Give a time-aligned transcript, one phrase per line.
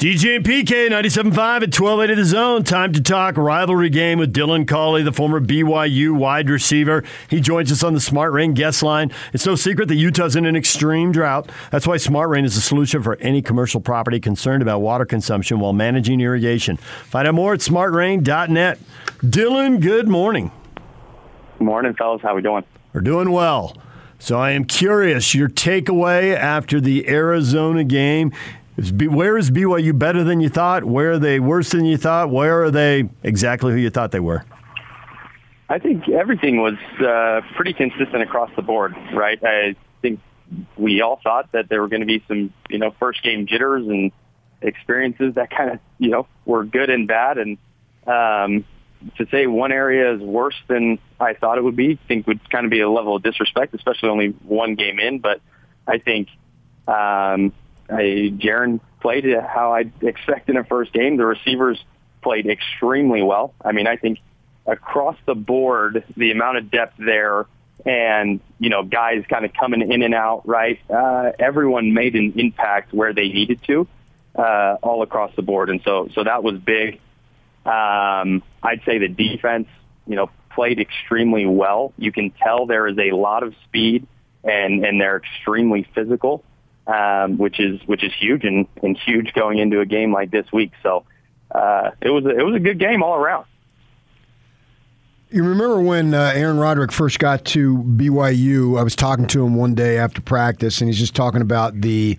[0.00, 2.64] DJ and PK, 97.5 at 12 8 of the zone.
[2.64, 7.04] Time to talk rivalry game with Dylan Collie, the former BYU wide receiver.
[7.28, 9.12] He joins us on the Smart Rain guest line.
[9.34, 11.50] It's no secret that Utah's in an extreme drought.
[11.70, 15.60] That's why Smart Rain is the solution for any commercial property concerned about water consumption
[15.60, 16.78] while managing irrigation.
[16.78, 18.78] Find out more at smartrain.net.
[19.18, 20.50] Dylan, good morning.
[21.58, 22.22] Good Morning, fellas.
[22.22, 22.64] How are we doing?
[22.94, 23.76] We're doing well.
[24.18, 28.32] So I am curious, your takeaway after the Arizona game.
[28.80, 30.86] Is B- where is BYU better than you thought?
[30.86, 32.30] Where are they worse than you thought?
[32.30, 34.42] Where are they exactly who you thought they were?
[35.68, 39.38] I think everything was uh, pretty consistent across the board, right?
[39.44, 40.20] I think
[40.78, 43.86] we all thought that there were going to be some, you know, first game jitters
[43.86, 44.12] and
[44.62, 47.36] experiences that kind of, you know, were good and bad.
[47.36, 47.58] And
[48.06, 48.64] um,
[49.18, 52.48] to say one area is worse than I thought it would be, I think would
[52.48, 55.18] kind of be a level of disrespect, especially only one game in.
[55.18, 55.42] But
[55.86, 56.28] I think
[56.88, 57.52] um,
[57.90, 61.16] I, Jaren played how I'd expect in a first game.
[61.16, 61.82] The receivers
[62.22, 63.54] played extremely well.
[63.64, 64.18] I mean, I think
[64.66, 67.46] across the board, the amount of depth there
[67.84, 70.78] and, you know, guys kind of coming in and out, right?
[70.90, 73.88] Uh, everyone made an impact where they needed to,
[74.36, 75.70] uh, all across the board.
[75.70, 77.00] And so, so that was big.
[77.64, 79.68] Um, I'd say the defense,
[80.06, 81.92] you know, played extremely well.
[81.96, 84.06] You can tell there is a lot of speed
[84.44, 86.44] and, and they're extremely physical
[86.86, 90.46] um, which is which is huge and, and huge going into a game like this
[90.52, 90.72] week.
[90.82, 91.04] So
[91.50, 93.46] uh, it was a, it was a good game all around.
[95.32, 98.78] You remember when uh, Aaron Roderick first got to BYU?
[98.78, 102.18] I was talking to him one day after practice, and he's just talking about the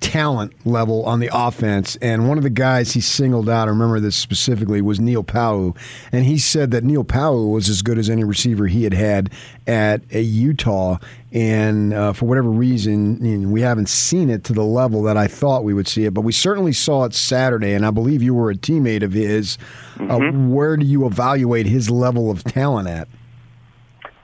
[0.00, 1.96] talent level on the offense.
[1.96, 5.76] And one of the guys he singled out, I remember this specifically, was Neil Pau'u.
[6.12, 9.30] And he said that Neil Pau'u was as good as any receiver he had had
[9.66, 10.98] at a Utah.
[11.32, 15.16] And uh, for whatever reason, you know, we haven't seen it to the level that
[15.16, 16.14] I thought we would see it.
[16.14, 17.72] But we certainly saw it Saturday.
[17.72, 19.58] And I believe you were a teammate of his.
[19.96, 20.46] Uh, mm-hmm.
[20.46, 23.08] Uh, where do you evaluate his level of talent at?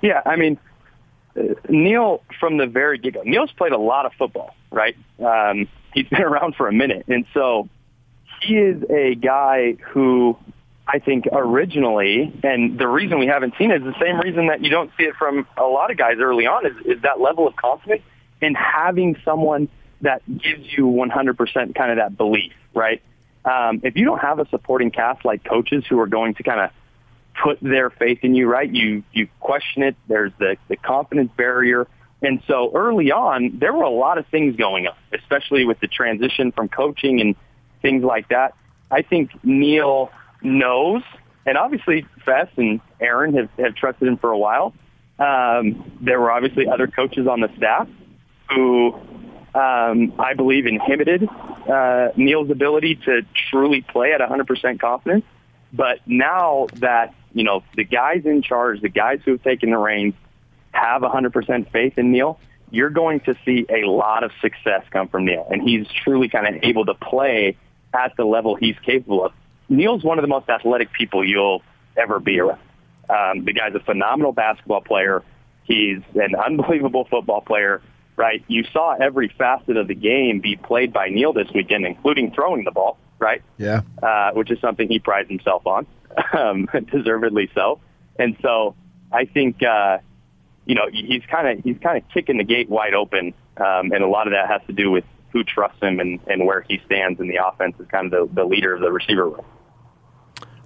[0.03, 0.59] Yeah, I mean,
[1.69, 4.97] Neil, from the very get-go, Neil's played a lot of football, right?
[5.19, 7.05] Um, he's been around for a minute.
[7.09, 7.69] And so
[8.41, 10.37] he is a guy who
[10.87, 14.63] I think originally, and the reason we haven't seen it is the same reason that
[14.63, 17.47] you don't see it from a lot of guys early on is, is that level
[17.47, 18.03] of confidence
[18.41, 19.69] and having someone
[20.01, 23.01] that gives you 100% kind of that belief, right?
[23.45, 26.61] Um, if you don't have a supporting cast like coaches who are going to kind
[26.61, 26.71] of
[27.43, 28.71] put their faith in you, right?
[28.71, 29.97] You you question it.
[30.07, 31.87] There's the the confidence barrier.
[32.23, 35.89] And so early on, there were a lot of things going on, especially with the
[35.89, 37.35] transition from coaching and
[37.81, 38.55] things like that.
[38.91, 40.11] I think Neil
[40.41, 41.03] knows,
[41.45, 44.73] and obviously Fess and Aaron have, have trusted him for a while.
[45.19, 47.89] Um, there were obviously other coaches on the staff
[48.51, 48.95] who
[49.55, 51.29] um, I believe inhibited
[51.69, 55.25] uh, Neil's ability to truly play at 100% confidence.
[55.73, 59.79] But now that you know, the guys in charge, the guys who have taken the
[59.79, 60.15] reins,
[60.73, 62.39] have 100% faith in Neil,
[62.71, 65.47] you're going to see a lot of success come from Neil.
[65.51, 67.57] And he's truly kind of able to play
[67.95, 69.33] at the level he's capable of.
[69.69, 71.63] Neil's one of the most athletic people you'll
[71.97, 72.61] ever be around.
[73.09, 75.23] Um, the guy's a phenomenal basketball player.
[75.65, 77.83] He's an unbelievable football player,
[78.17, 78.43] right?
[78.49, 82.65] You saw every facet of the game be played by Neil this weekend, including throwing
[82.65, 83.43] the ball, right?
[83.59, 83.83] Yeah.
[84.03, 85.87] Uh, which is something he prides himself on
[86.33, 87.81] um, deservedly so.
[88.19, 88.75] And so
[89.13, 89.99] I think uh,
[90.65, 94.03] you know he's kind of he's kind of kicking the gate wide open, um, and
[94.03, 96.81] a lot of that has to do with who trusts him and, and where he
[96.85, 99.45] stands in the offense as kind of the, the leader of the receiver room.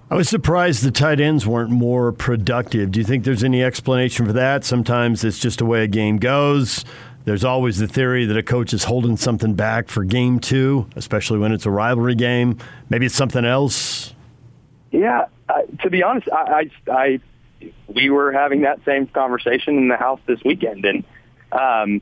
[0.09, 2.91] I was surprised the tight ends weren't more productive.
[2.91, 4.63] Do you think there's any explanation for that?
[4.63, 6.85] Sometimes it's just the way a game goes.
[7.25, 11.39] There's always the theory that a coach is holding something back for game two, especially
[11.39, 12.57] when it's a rivalry game.
[12.89, 14.13] Maybe it's something else.
[14.91, 17.19] Yeah, uh, to be honest, I, I, I,
[17.87, 21.03] we were having that same conversation in the house this weekend, and
[21.51, 22.01] um,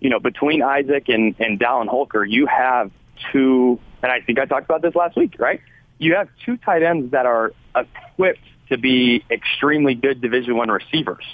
[0.00, 2.90] you know, between Isaac and and Dallin Holker, you have
[3.32, 5.60] two, and I think I talked about this last week, right?
[5.98, 8.40] You have two tight ends that are equipped
[8.70, 11.24] to be extremely good Division One receivers,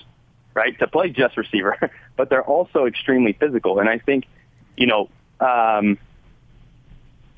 [0.54, 0.76] right?
[0.80, 1.78] To play just receiver,
[2.16, 4.24] but they're also extremely physical, and I think,
[4.76, 5.08] you know.
[5.38, 5.98] Um,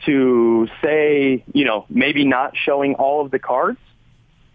[0.06, 3.80] to say, you know, maybe not showing all of the cards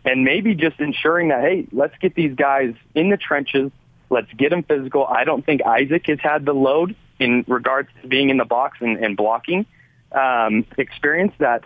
[0.05, 3.71] and maybe just ensuring that, hey, let's get these guys in the trenches.
[4.09, 5.05] Let's get them physical.
[5.05, 8.77] I don't think Isaac has had the load in regards to being in the box
[8.81, 9.65] and, and blocking
[10.11, 11.63] um, experience that,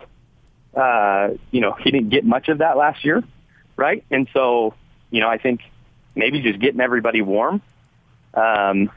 [0.74, 3.22] uh, you know, he didn't get much of that last year,
[3.76, 4.04] right?
[4.10, 4.74] And so,
[5.10, 5.60] you know, I think
[6.14, 7.60] maybe just getting everybody warm
[8.34, 8.90] um,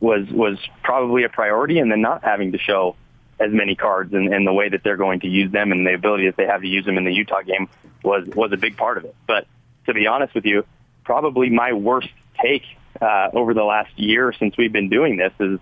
[0.00, 2.96] was was probably a priority, and then not having to show
[3.38, 5.94] as many cards and, and the way that they're going to use them and the
[5.94, 7.68] ability that they have to use them in the Utah game
[8.02, 9.14] was was a big part of it.
[9.26, 9.46] But
[9.86, 10.64] to be honest with you,
[11.04, 12.08] probably my worst
[12.42, 12.62] take
[13.00, 15.58] uh, over the last year since we've been doing this is,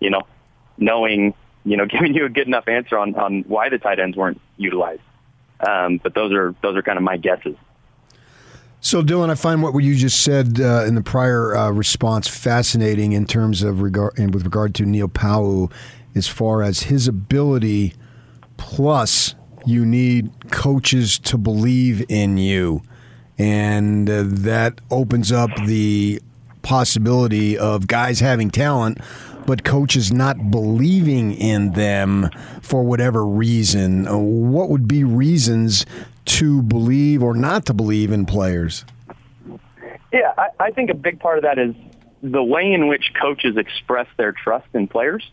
[0.00, 0.22] you know,
[0.78, 4.16] knowing, you know, giving you a good enough answer on on why the tight ends
[4.16, 5.02] weren't utilized.
[5.66, 7.56] Um, but those are those are kind of my guesses.
[8.84, 13.12] So, Dylan, I find what you just said uh, in the prior uh, response fascinating
[13.12, 15.70] in terms of regard and with regard to Neil Pau'u,
[16.14, 17.94] as far as his ability.
[18.56, 22.82] Plus, you need coaches to believe in you,
[23.38, 26.20] and uh, that opens up the
[26.62, 28.98] possibility of guys having talent,
[29.46, 32.30] but coaches not believing in them
[32.60, 34.06] for whatever reason.
[34.06, 35.84] Uh, what would be reasons
[36.24, 38.84] to believe or not to believe in players?
[40.12, 41.74] Yeah, I, I think a big part of that is
[42.22, 45.28] the way in which coaches express their trust in players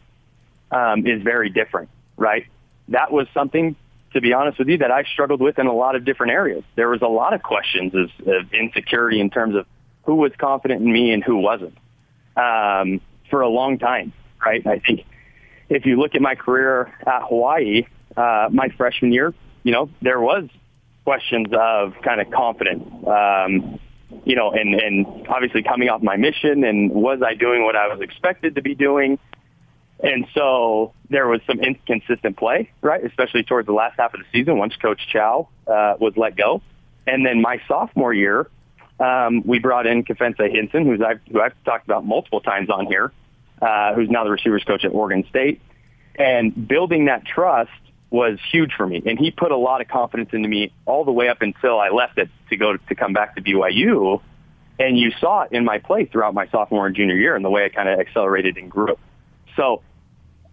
[0.71, 2.45] um, is very different, right?
[2.89, 3.75] That was something,
[4.13, 6.63] to be honest with you, that I struggled with in a lot of different areas.
[6.75, 9.65] There was a lot of questions of, of insecurity in terms of
[10.03, 11.77] who was confident in me and who wasn't
[12.35, 14.13] um, for a long time,
[14.43, 14.65] right?
[14.65, 15.05] I think
[15.69, 17.85] if you look at my career at Hawaii,
[18.17, 19.33] uh, my freshman year,
[19.63, 20.49] you know, there was
[21.03, 23.79] questions of kind of confidence, um,
[24.25, 27.87] you know, and, and obviously coming off my mission and was I doing what I
[27.87, 29.19] was expected to be doing?
[30.01, 33.03] And so there was some inconsistent play, right?
[33.03, 36.61] Especially towards the last half of the season once Coach Chow uh, was let go.
[37.05, 38.49] And then my sophomore year,
[38.99, 42.85] um, we brought in Kefense Hynson, who's I've, who I've talked about multiple times on
[42.85, 43.11] here,
[43.61, 45.61] uh, who's now the receivers coach at Oregon State.
[46.15, 47.71] And building that trust
[48.09, 49.01] was huge for me.
[49.05, 51.89] And he put a lot of confidence into me all the way up until I
[51.89, 54.21] left it to go to come back to BYU.
[54.79, 57.49] And you saw it in my play throughout my sophomore and junior year and the
[57.49, 58.97] way I kind of accelerated and grew.
[59.55, 59.81] So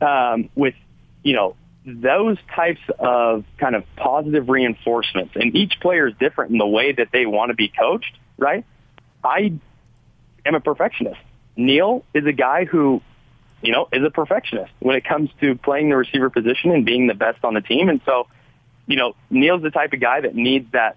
[0.00, 0.74] um, with,
[1.22, 6.58] you know, those types of kind of positive reinforcements, and each player is different in
[6.58, 8.64] the way that they want to be coached, right?
[9.22, 9.58] I
[10.44, 11.20] am a perfectionist.
[11.56, 13.02] Neil is a guy who
[13.62, 17.06] you know, is a perfectionist when it comes to playing the receiver position and being
[17.06, 17.88] the best on the team.
[17.88, 18.28] And so,
[18.86, 20.96] you know, Neil's the type of guy that needs that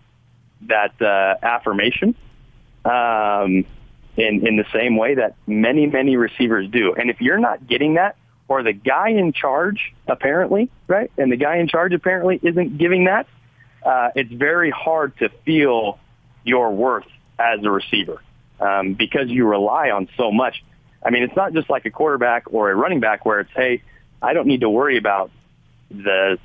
[0.68, 2.16] that uh, affirmation
[2.84, 3.66] um,
[4.18, 6.94] in in the same way that many many receivers do.
[6.94, 8.18] And if you're not getting that,
[8.50, 13.06] or the guy in charge apparently, right, and the guy in charge apparently isn't giving
[13.06, 13.28] that,
[13.86, 15.98] uh, it's very hard to feel
[16.44, 17.06] your worth
[17.38, 18.22] as a receiver
[18.60, 20.62] um, because you rely on so much
[21.04, 23.82] I mean, it's not just like a quarterback or a running back where it's, hey,
[24.22, 25.32] I don't need to worry about
[25.90, 26.38] the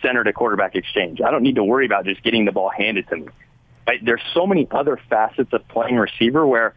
[0.00, 1.20] center to quarterback exchange.
[1.20, 3.28] I don't need to worry about just getting the ball handed to me.
[3.86, 4.04] Right?
[4.04, 6.74] There's so many other facets of playing receiver where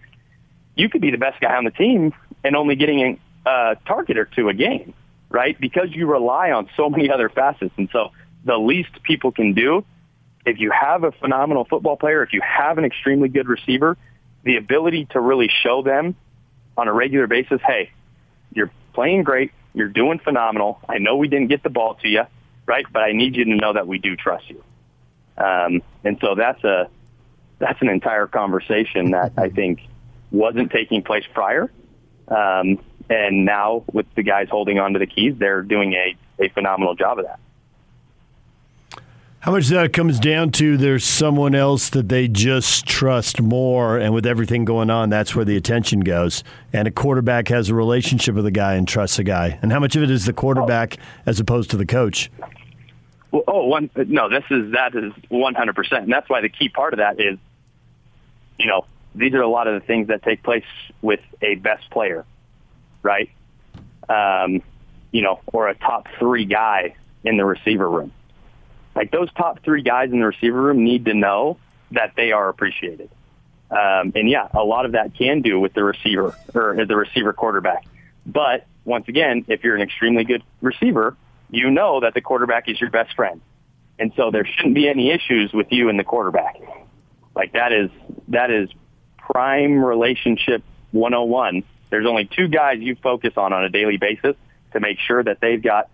[0.75, 2.13] you could be the best guy on the team
[2.43, 4.93] and only getting a target or two a game,
[5.29, 5.59] right?
[5.59, 7.73] Because you rely on so many other facets.
[7.77, 8.11] And so
[8.45, 9.85] the least people can do,
[10.45, 13.97] if you have a phenomenal football player, if you have an extremely good receiver,
[14.43, 16.15] the ability to really show them
[16.77, 17.91] on a regular basis, hey,
[18.53, 19.51] you're playing great.
[19.73, 20.79] You're doing phenomenal.
[20.87, 22.23] I know we didn't get the ball to you,
[22.65, 22.85] right?
[22.91, 24.63] But I need you to know that we do trust you.
[25.37, 26.89] Um, and so that's a
[27.59, 29.79] that's an entire conversation that I think
[30.31, 31.71] wasn't taking place prior.
[32.27, 32.79] Um,
[33.09, 36.95] and now with the guys holding on to the keys, they're doing a, a phenomenal
[36.95, 37.39] job of that.
[39.43, 44.13] How much that comes down to there's someone else that they just trust more, and
[44.13, 46.45] with everything going on, that's where the attention goes.
[46.71, 49.59] And a quarterback has a relationship with a guy and trusts a guy.
[49.61, 51.23] And how much of it is the quarterback oh.
[51.25, 52.31] as opposed to the coach?
[53.31, 56.69] Well, oh, one no, this is that is 100, percent and that's why the key
[56.69, 57.37] part of that is,
[58.57, 60.63] you know, these are a lot of the things that take place
[61.01, 62.25] with a best player,
[63.03, 63.29] right?
[64.09, 64.63] Um,
[65.11, 68.11] you know, or a top three guy in the receiver room
[68.95, 71.57] like those top three guys in the receiver room need to know
[71.91, 73.09] that they are appreciated.
[73.71, 77.33] Um, and yeah, a lot of that can do with the receiver or the receiver
[77.33, 77.85] quarterback.
[78.25, 81.15] But once again, if you're an extremely good receiver,
[81.49, 83.41] you know that the quarterback is your best friend.
[83.97, 86.59] And so there shouldn't be any issues with you and the quarterback.
[87.35, 87.89] Like that is,
[88.29, 88.69] that is
[89.17, 91.63] prime relationship 101.
[91.93, 94.35] There's only two guys you focus on on a daily basis
[94.71, 95.91] to make sure that they've got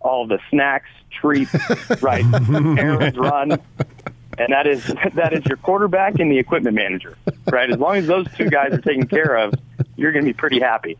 [0.00, 1.54] all the snacks, treats,
[2.00, 2.24] right,
[2.78, 3.52] errands run,
[4.38, 4.82] and that is
[5.14, 7.18] that is your quarterback and the equipment manager,
[7.52, 7.70] right?
[7.70, 9.52] As long as those two guys are taken care of,
[9.94, 10.96] you're going to be pretty happy.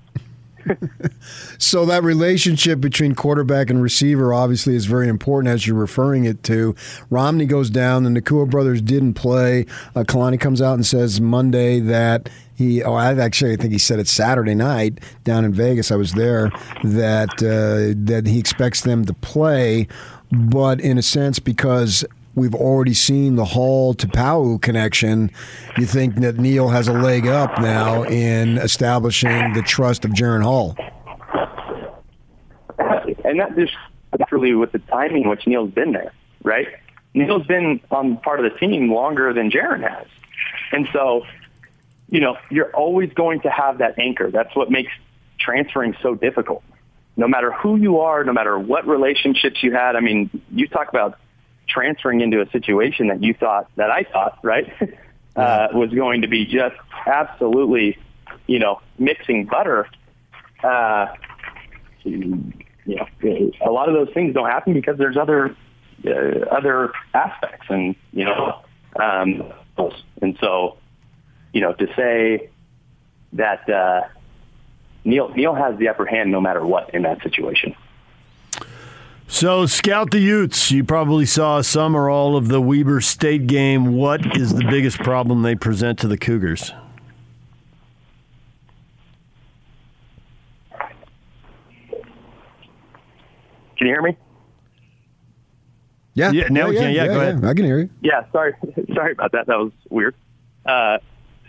[1.58, 6.42] so that relationship between quarterback and receiver obviously is very important as you're referring it
[6.44, 6.74] to.
[7.10, 9.66] Romney goes down, the Nacua brothers didn't play.
[9.94, 13.78] Uh, Kalani comes out and says Monday that he oh I actually I think he
[13.78, 15.90] said it Saturday night down in Vegas.
[15.90, 16.50] I was there
[16.84, 19.88] that uh, that he expects them to play,
[20.30, 22.04] but in a sense because
[22.34, 25.30] we've already seen the Hall to Pau connection.
[25.76, 30.42] You think that Neil has a leg up now in establishing the trust of Jaren
[30.42, 30.76] Hall?
[33.24, 33.74] And that just
[34.30, 36.12] really with the timing which Neil's been there,
[36.42, 36.68] right?
[37.14, 40.06] Neil's been on part of the team longer than Jaren has.
[40.72, 41.24] And so,
[42.08, 44.30] you know, you're always going to have that anchor.
[44.30, 44.92] That's what makes
[45.38, 46.62] transferring so difficult.
[47.16, 49.96] No matter who you are, no matter what relationships you had.
[49.96, 51.18] I mean, you talk about
[51.68, 54.72] transferring into a situation that you thought that I thought right
[55.36, 56.76] uh, was going to be just
[57.06, 57.98] absolutely,
[58.46, 59.88] you know, mixing butter.
[60.62, 61.06] Uh,
[62.04, 62.52] you
[62.86, 63.06] know,
[63.60, 65.56] a lot of those things don't happen because there's other
[66.06, 66.10] uh,
[66.50, 68.60] other aspects, and you know,
[68.96, 69.52] um,
[70.20, 70.76] and so,
[71.52, 72.50] you know, to say
[73.34, 74.02] that uh,
[75.04, 77.74] Neil Neal has the upper hand no matter what in that situation.
[79.32, 80.70] So, scout the Utes.
[80.70, 83.96] You probably saw some or all of the Weber State game.
[83.96, 86.70] What is the biggest problem they present to the Cougars?
[93.78, 94.18] Can you hear me?
[96.12, 96.30] Yeah.
[96.30, 96.48] Yeah.
[96.50, 96.92] Now we can.
[96.92, 97.42] Yeah, go ahead.
[97.42, 97.90] I can hear you.
[98.02, 98.30] Yeah.
[98.32, 98.52] Sorry.
[98.94, 99.46] sorry about that.
[99.46, 100.14] That was weird.
[100.66, 100.98] Uh,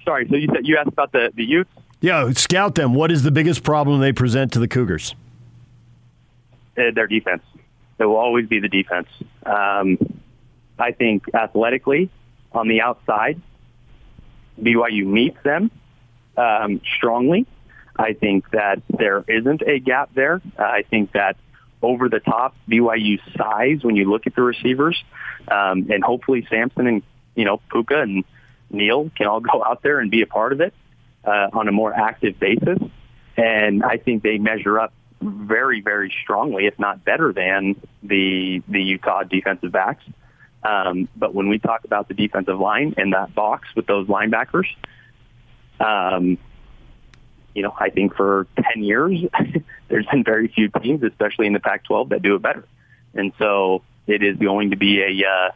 [0.06, 0.26] sorry.
[0.30, 1.70] So you said you asked about the the Utes.
[2.00, 2.32] Yeah.
[2.32, 2.94] Scout them.
[2.94, 5.16] What is the biggest problem they present to the Cougars?
[6.78, 7.44] Uh, their defense.
[8.00, 9.08] It will always be the defense.
[9.46, 9.98] Um,
[10.78, 12.10] I think athletically,
[12.52, 13.42] on the outside,
[14.60, 15.72] BYU meets them
[16.38, 17.46] um, strongly.
[17.96, 20.42] I think that there isn't a gap there.
[20.58, 21.38] Uh, I think that
[21.82, 25.02] over the top, BYU size when you look at the receivers,
[25.48, 27.04] um, and hopefully Samson and
[27.36, 28.24] you know Puka and
[28.72, 30.74] Neil can all go out there and be a part of it
[31.24, 32.80] uh, on a more active basis.
[33.36, 34.94] And I think they measure up
[35.24, 40.04] very, very strongly, if not better than the the Utah defensive backs.
[40.64, 44.68] Um, but when we talk about the defensive line and that box with those linebackers,
[45.80, 46.38] um,
[47.54, 49.20] you know, I think for 10 years,
[49.90, 52.66] there's been very few teams, especially in the Pac-12, that do it better.
[53.14, 55.52] And so it is going to be a, uh,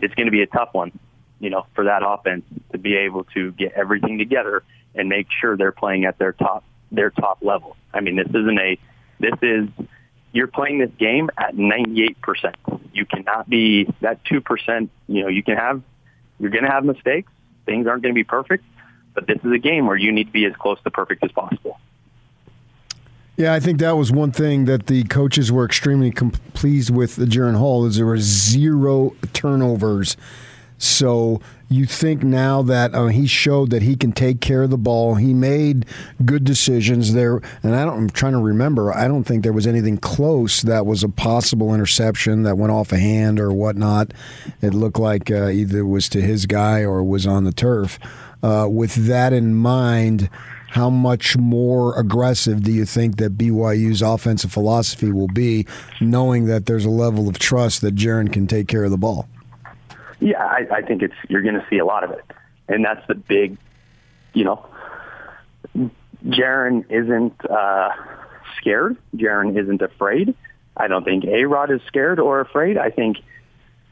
[0.00, 0.98] it's going to be a tough one,
[1.38, 5.56] you know, for that offense to be able to get everything together and make sure
[5.56, 7.76] they're playing at their top their top level.
[7.92, 8.78] I mean, this isn't a,
[9.20, 9.68] this is,
[10.32, 12.16] you're playing this game at 98%.
[12.92, 15.82] You cannot be that 2%, you know, you can have,
[16.38, 17.30] you're going to have mistakes.
[17.66, 18.64] Things aren't going to be perfect,
[19.14, 21.32] but this is a game where you need to be as close to perfect as
[21.32, 21.78] possible.
[23.36, 27.14] Yeah, I think that was one thing that the coaches were extremely com- pleased with
[27.14, 30.16] the Jaren Hall is there were zero turnovers.
[30.78, 34.78] So you think now that uh, he showed that he can take care of the
[34.78, 35.16] ball.
[35.16, 35.84] He made
[36.24, 37.82] good decisions there, and I.
[37.82, 38.94] I'm trying to remember.
[38.94, 42.92] I don't think there was anything close that was a possible interception that went off
[42.92, 44.12] a hand or whatnot.
[44.62, 47.98] It looked like uh, either it was to his guy or was on the turf.
[48.42, 50.30] Uh, with that in mind,
[50.68, 55.66] how much more aggressive do you think that BYU's offensive philosophy will be,
[56.00, 59.28] knowing that there's a level of trust that Jaren can take care of the ball?
[60.20, 62.24] Yeah, I, I think it's you're going to see a lot of it,
[62.68, 63.56] and that's the big,
[64.32, 64.66] you know,
[66.26, 67.90] Jaren isn't uh,
[68.56, 68.96] scared.
[69.14, 70.34] Jaren isn't afraid.
[70.76, 72.78] I don't think A Rod is scared or afraid.
[72.78, 73.18] I think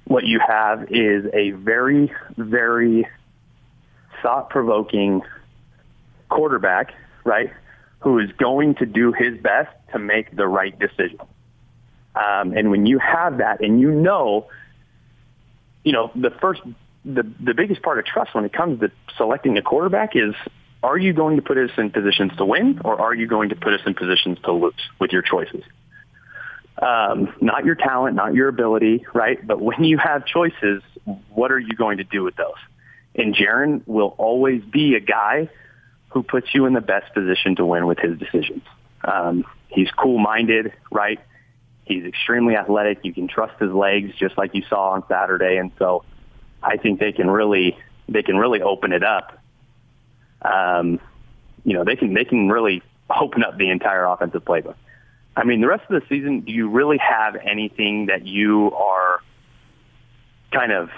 [0.04, 3.08] what you have is a very, very
[4.22, 5.22] thought provoking
[6.28, 6.92] quarterback,
[7.24, 7.52] right?
[8.00, 11.20] Who is going to do his best to make the right decision.
[12.14, 14.48] Um, and when you have that and you know
[15.86, 16.60] you know, the first,
[17.04, 20.34] the, the biggest part of trust when it comes to selecting a quarterback is,
[20.82, 23.54] are you going to put us in positions to win or are you going to
[23.54, 25.62] put us in positions to lose with your choices?
[26.82, 29.44] Um, not your talent, not your ability, right?
[29.46, 30.82] But when you have choices,
[31.30, 32.58] what are you going to do with those?
[33.14, 35.48] And Jaren will always be a guy
[36.08, 38.64] who puts you in the best position to win with his decisions.
[39.04, 41.20] Um, he's cool-minded, right?
[41.86, 42.98] He's extremely athletic.
[43.04, 45.56] You can trust his legs, just like you saw on Saturday.
[45.56, 46.04] And so,
[46.62, 47.78] I think they can really
[48.08, 49.38] they can really open it up.
[50.42, 51.00] Um,
[51.64, 52.82] you know, they can they can really
[53.20, 54.74] open up the entire offensive playbook.
[55.36, 59.20] I mean, the rest of the season, do you really have anything that you are
[60.50, 60.90] kind of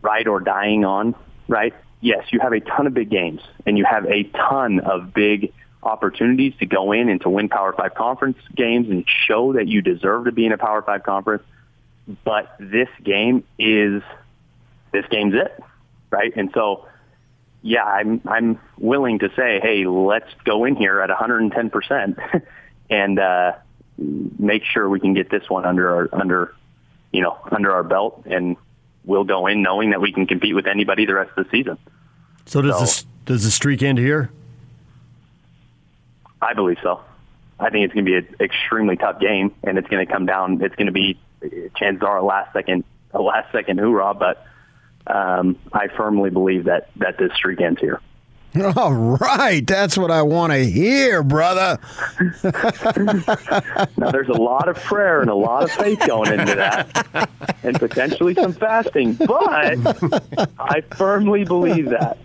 [0.00, 1.14] ride or dying on?
[1.48, 1.74] Right?
[2.00, 5.52] Yes, you have a ton of big games, and you have a ton of big
[5.82, 9.82] opportunities to go in and to win Power Five conference games and show that you
[9.82, 11.42] deserve to be in a Power Five conference.
[12.24, 14.02] But this game is
[14.92, 15.62] this game's it,
[16.10, 16.32] right?
[16.36, 16.86] And so,
[17.62, 22.18] yeah, I'm I'm willing to say, hey, let's go in here at 110 percent
[22.90, 23.52] and uh,
[23.98, 26.54] make sure we can get this one under our under
[27.12, 28.56] you know under our belt, and
[29.04, 31.78] we'll go in knowing that we can compete with anybody the rest of the season.
[32.46, 34.30] So does so, this does the streak end here?
[36.42, 37.00] I believe so.
[37.60, 40.26] I think it's going to be an extremely tough game, and it's going to come
[40.26, 40.60] down.
[40.62, 41.18] It's going to be
[41.76, 44.44] chances are a last second a last second hoorah, but
[45.06, 48.00] um, I firmly believe that that this streak ends here.
[48.76, 51.78] All right, that's what I want to hear, brother.
[53.96, 57.30] now, there's a lot of prayer and a lot of faith going into that,
[57.62, 59.78] and potentially some fasting, but
[60.58, 62.18] I firmly believe that.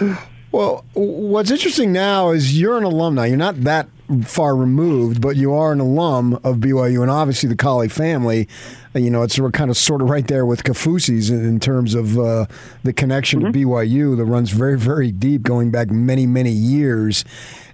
[0.52, 3.26] Well, what's interesting now is you're an alumni.
[3.26, 3.88] You're not that
[4.26, 8.46] far removed, but you are an alum of BYU, and obviously the Collie family.
[8.94, 12.44] You know, it's kind of sort of right there with Kaufusi's in terms of uh,
[12.82, 13.52] the connection mm-hmm.
[13.52, 17.24] to BYU that runs very, very deep, going back many, many years.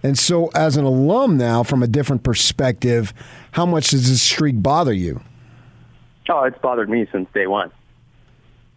[0.04, 3.12] And so, as an alum now, from a different perspective,
[3.50, 5.20] how much does this streak bother you?
[6.28, 7.72] Oh, it's bothered me since day one.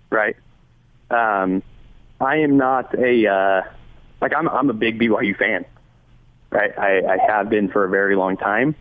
[0.10, 0.36] Right.
[1.12, 1.62] Um,
[2.20, 3.62] I am not a uh,
[4.22, 5.66] like I'm I'm a big BYU fan.
[6.50, 8.76] Right, I, I have been for a very long time.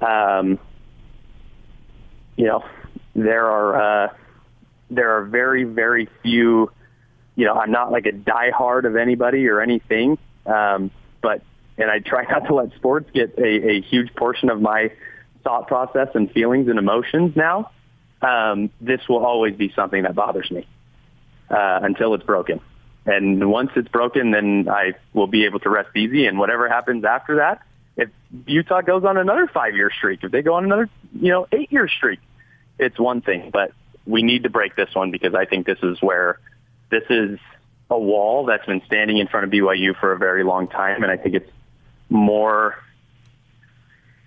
[0.00, 0.58] Um,
[2.36, 2.64] you know,
[3.14, 4.14] there are uh,
[4.90, 6.70] there are very very few.
[7.36, 10.90] You know, I'm not like a diehard of anybody or anything, um,
[11.22, 11.42] but
[11.78, 14.92] and I try not to let sports get a, a huge portion of my
[15.44, 17.70] thought process and feelings and emotions now.
[18.22, 20.66] Um, this will always be something that bothers me
[21.50, 22.60] uh, until it's broken.
[23.06, 26.26] And once it's broken, then I will be able to rest easy.
[26.26, 27.62] And whatever happens after that,
[27.96, 28.10] if
[28.46, 30.88] Utah goes on another five-year streak, if they go on another,
[31.18, 32.20] you know, eight-year streak,
[32.78, 33.50] it's one thing.
[33.52, 33.72] But
[34.06, 36.38] we need to break this one because I think this is where
[36.90, 37.38] this is
[37.90, 41.10] a wall that's been standing in front of BYU for a very long time, and
[41.10, 41.50] I think it's
[42.08, 42.76] more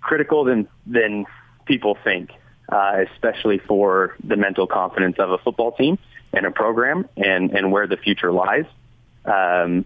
[0.02, 1.26] critical than than
[1.66, 2.32] people think,
[2.70, 5.98] uh, especially for the mental confidence of a football team
[6.34, 8.66] and a program and, and where the future lies.
[9.26, 9.86] Um,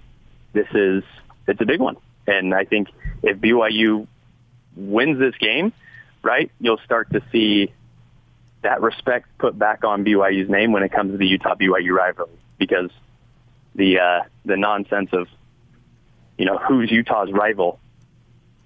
[0.54, 1.04] this is,
[1.48, 1.98] it's a big one.
[2.26, 2.90] And I think
[3.24, 4.08] if BYU
[4.76, 5.74] wins this game,
[6.24, 7.74] right, you'll start to see
[8.64, 12.32] that respect put back on BYU's name when it comes to the Utah BYU rivalry
[12.58, 12.90] because
[13.76, 15.28] the uh, the nonsense of
[16.38, 17.80] you know who's Utah's rival,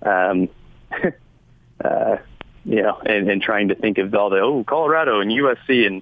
[0.01, 0.49] um,
[1.83, 2.17] uh,
[2.65, 6.01] you know, and, and trying to think of all the oh Colorado and USC and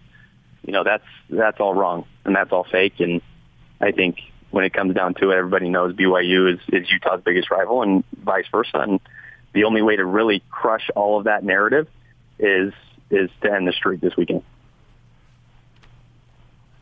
[0.70, 3.00] you know that's that's all wrong and that's all fake.
[3.00, 3.24] And
[3.82, 4.20] I think
[4.52, 8.04] when it comes down to it, everybody knows BYU is, is Utah's biggest rival and
[8.24, 8.78] vice versa.
[8.78, 9.00] And
[9.52, 11.88] the only way to really crush all of that narrative
[12.38, 12.72] is
[13.10, 14.44] is to end the streak this weekend.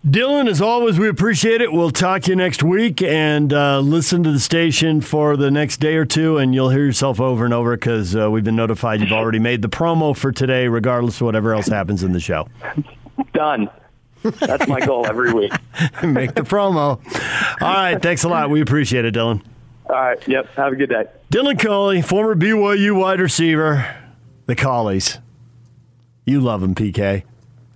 [0.06, 1.74] Dylan, as always, we appreciate it.
[1.74, 5.82] We'll talk to you next week and uh, listen to the station for the next
[5.82, 9.02] day or two, and you'll hear yourself over and over because uh, we've been notified
[9.02, 12.48] you've already made the promo for today, regardless of whatever else happens in the show.
[13.34, 13.70] Done.
[14.24, 15.52] That's my goal every week.
[16.04, 17.00] Make the promo.
[17.62, 18.02] All right.
[18.02, 18.50] Thanks a lot.
[18.50, 19.44] We appreciate it, Dylan.
[19.90, 20.28] All right.
[20.28, 20.54] Yep.
[20.56, 21.06] Have a good day.
[21.32, 23.96] Dylan Collie, former BYU wide receiver,
[24.46, 25.20] the Collies.
[26.26, 27.24] You love them, PK.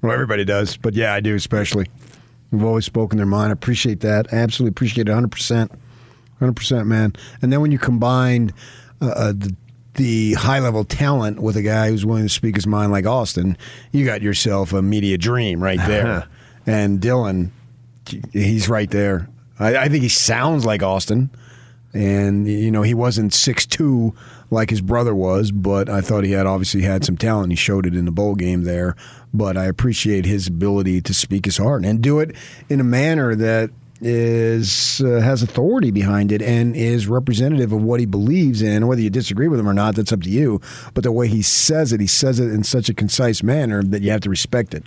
[0.02, 1.88] Well, everybody does, but yeah, I do especially.
[2.52, 3.50] We've always spoken their mind.
[3.50, 4.28] I appreciate that.
[4.34, 5.70] I absolutely appreciate it 100%.
[6.42, 7.14] 100%, man.
[7.42, 8.52] And then when you combine
[9.02, 9.56] uh, uh the
[9.96, 13.58] the high level talent with a guy who's willing to speak his mind like Austin,
[13.92, 16.08] you got yourself a media dream right there.
[16.08, 16.28] Uh-huh.
[16.66, 17.50] and Dylan,
[18.32, 19.30] he's right there.
[19.60, 21.30] I, I, think he sounds like Austin.
[21.94, 24.16] And, you know, he wasn't six two
[24.50, 27.52] like his brother was, but I thought he had obviously had some talent.
[27.52, 28.96] He showed it in the bowl game there.
[29.34, 32.36] But I appreciate his ability to speak his heart and do it
[32.70, 38.00] in a manner that is uh, has authority behind it and is representative of what
[38.00, 38.88] he believes in.
[38.88, 40.60] Whether you disagree with him or not, that's up to you.
[40.94, 44.02] But the way he says it, he says it in such a concise manner that
[44.02, 44.84] you have to respect it.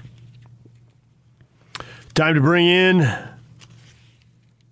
[2.14, 3.12] Time to bring in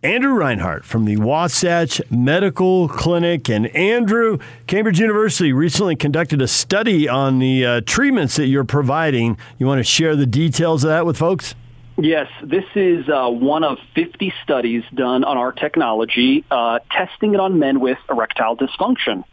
[0.05, 3.49] Andrew Reinhardt from the Wasatch Medical Clinic.
[3.49, 9.39] And Andrew, Cambridge University recently conducted a study on the uh, treatments that you're providing.
[9.59, 11.55] You want to share the details of that with folks?
[11.99, 17.41] Yes, this is uh, one of 50 studies done on our technology, uh, testing it
[17.41, 19.25] on men with erectile dysfunction.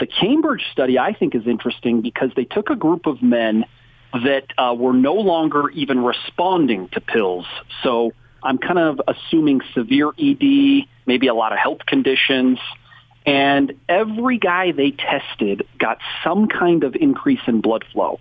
[0.00, 3.64] The Cambridge study, I think, is interesting because they took a group of men
[4.12, 7.46] that uh, were no longer even responding to pills.
[7.82, 12.58] So I'm kind of assuming severe ED, maybe a lot of health conditions,
[13.26, 18.18] And every guy they tested got some kind of increase in blood flow.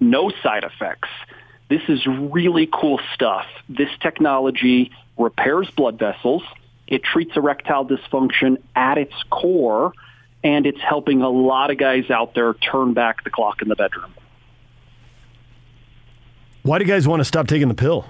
[0.00, 1.08] No side effects.
[1.72, 3.46] This is really cool stuff.
[3.66, 6.42] This technology repairs blood vessels.
[6.86, 9.94] It treats erectile dysfunction at its core,
[10.44, 13.74] and it's helping a lot of guys out there turn back the clock in the
[13.74, 14.12] bedroom.
[16.62, 18.04] Why do you guys want to stop taking the pill?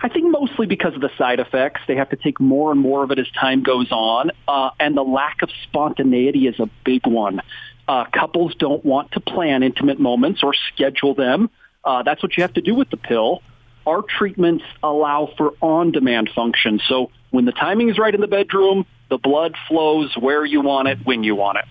[0.00, 1.82] I think mostly because of the side effects.
[1.86, 4.96] They have to take more and more of it as time goes on, uh, and
[4.96, 7.42] the lack of spontaneity is a big one.
[7.86, 11.50] Uh, couples don't want to plan intimate moments or schedule them.
[11.84, 13.42] Uh, that's what you have to do with the pill.
[13.86, 16.80] Our treatments allow for on-demand function.
[16.86, 20.88] So when the timing is right in the bedroom, the blood flows where you want
[20.88, 21.64] it, when you want it.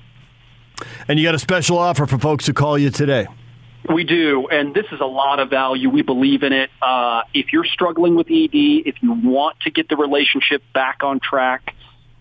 [1.08, 3.28] And you got a special offer for folks who call you today.
[3.90, 5.90] We do, and this is a lot of value.
[5.90, 6.70] We believe in it.
[6.82, 11.20] Uh, if you're struggling with ED, if you want to get the relationship back on
[11.20, 11.74] track,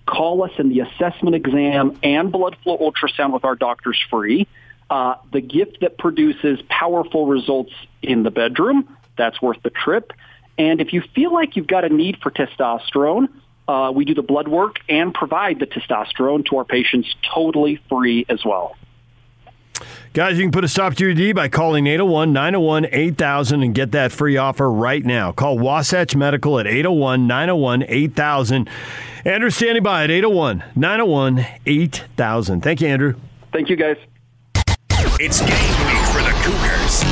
[0.06, 4.48] call us in the assessment exam and blood flow ultrasound with our doctors free.
[4.90, 7.72] Uh, the gift that produces powerful results
[8.02, 10.12] in the bedroom, that's worth the trip.
[10.58, 13.28] And if you feel like you've got a need for testosterone,
[13.68, 18.26] uh, we do the blood work and provide the testosterone to our patients totally free
[18.28, 18.76] as well.
[20.12, 23.74] Guys, you can put a stop to your ED by calling 801 901 8000 and
[23.74, 25.30] get that free offer right now.
[25.30, 28.68] Call Wasatch Medical at 801 901 8000.
[29.24, 32.60] Andrew standing by at 801 901 8000.
[32.60, 33.14] Thank you, Andrew.
[33.52, 33.96] Thank you, guys.
[35.22, 37.02] It's game week for the Cougars.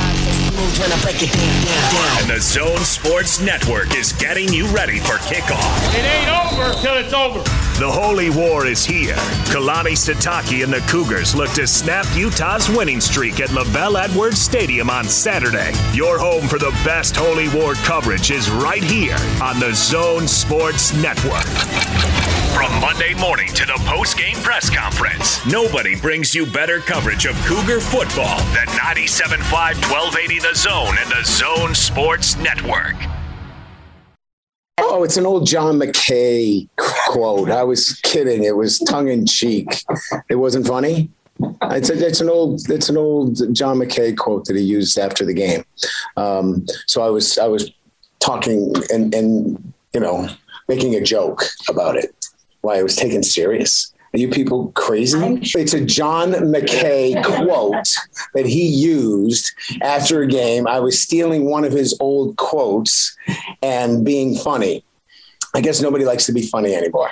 [2.19, 5.93] And the Zone Sports Network is getting you ready for kickoff.
[5.93, 7.68] It ain't over till it's over.
[7.79, 9.15] The Holy War is here.
[9.53, 14.89] Kalani Sitake and the Cougars look to snap Utah's winning streak at LaVell Edwards Stadium
[14.89, 15.71] on Saturday.
[15.93, 20.93] Your home for the best Holy War coverage is right here on the Zone Sports
[20.95, 21.47] Network.
[22.53, 27.79] From Monday morning to the post-game press conference, nobody brings you better coverage of Cougar
[27.79, 29.39] football than 97.5
[29.89, 33.18] 1280 The Zone and the Zone Sports Network.
[34.91, 36.67] Oh, it's an old John McKay
[37.09, 37.51] quote.
[37.51, 38.43] I was kidding.
[38.43, 39.83] It was tongue in cheek.
[40.29, 41.11] It wasn't funny.
[41.61, 45.25] It's, a, it's an old it's an old John McKay quote that he used after
[45.25, 45.63] the game.
[46.17, 47.71] Um, so I was I was
[48.19, 50.27] talking and and you know
[50.67, 52.13] making a joke about it.
[52.61, 53.93] Why it was taken serious.
[54.13, 55.39] Are you people crazy?
[55.55, 57.87] It's a John McKay quote
[58.33, 60.67] that he used after a game.
[60.67, 63.15] I was stealing one of his old quotes
[63.61, 64.83] and being funny.
[65.53, 67.11] I guess nobody likes to be funny anymore.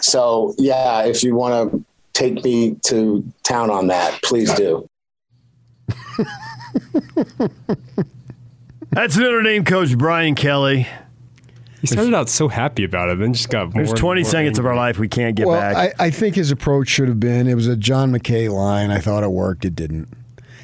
[0.00, 4.88] So, yeah, if you want to take me to town on that, please do.
[8.90, 10.86] That's Notre Dame coach Brian Kelly.
[11.80, 13.84] He started out so happy about it, then just got more.
[13.84, 15.94] There's 20 more seconds of our life we can't get well, back.
[15.98, 18.90] I, I think his approach should have been it was a John McKay line.
[18.90, 19.64] I thought it worked.
[19.64, 20.08] It didn't.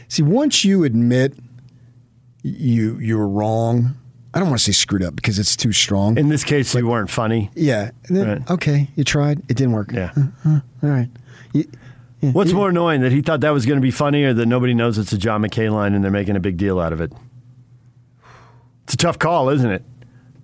[0.08, 1.34] See, once you admit
[2.42, 3.96] you you were wrong,
[4.34, 6.18] I don't want to say screwed up because it's too strong.
[6.18, 7.50] In this case, you weren't funny.
[7.54, 7.90] yeah.
[8.10, 8.50] then, Right.
[8.50, 9.38] Okay, you tried.
[9.48, 9.92] It didn't work.
[9.92, 10.12] Yeah.
[10.14, 11.08] Uh-huh, all right.
[11.52, 11.68] You-
[12.20, 14.32] yeah, What's you- more annoying, that he thought that was going to be funny or
[14.34, 16.92] that nobody knows it's a John McKay line and they're making a big deal out
[16.92, 17.12] of it?
[18.84, 19.84] It's a tough call, isn't it?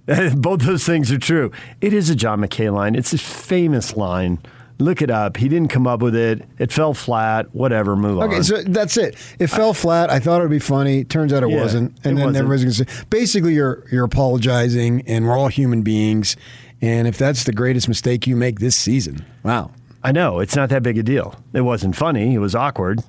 [0.37, 1.53] Both those things are true.
[1.81, 2.95] It is a John McKay line.
[2.95, 4.39] It's a famous line.
[4.79, 5.37] Look it up.
[5.37, 6.43] He didn't come up with it.
[6.59, 7.55] It fell flat.
[7.55, 7.95] Whatever.
[7.95, 8.29] Move on.
[8.33, 9.17] Okay, so that's it.
[9.39, 10.11] It fell flat.
[10.11, 11.05] I thought it would be funny.
[11.05, 11.93] Turns out it Yeah, wasn't.
[12.05, 12.37] And it then wasn't.
[12.37, 16.37] everybody's going to say, basically, you're you're apologizing, and we're all human beings.
[16.81, 19.71] And if that's the greatest mistake you make this season, wow,
[20.03, 20.41] I know.
[20.41, 21.37] It's not that big a deal.
[21.53, 22.35] It wasn't funny.
[22.35, 23.05] It was awkward.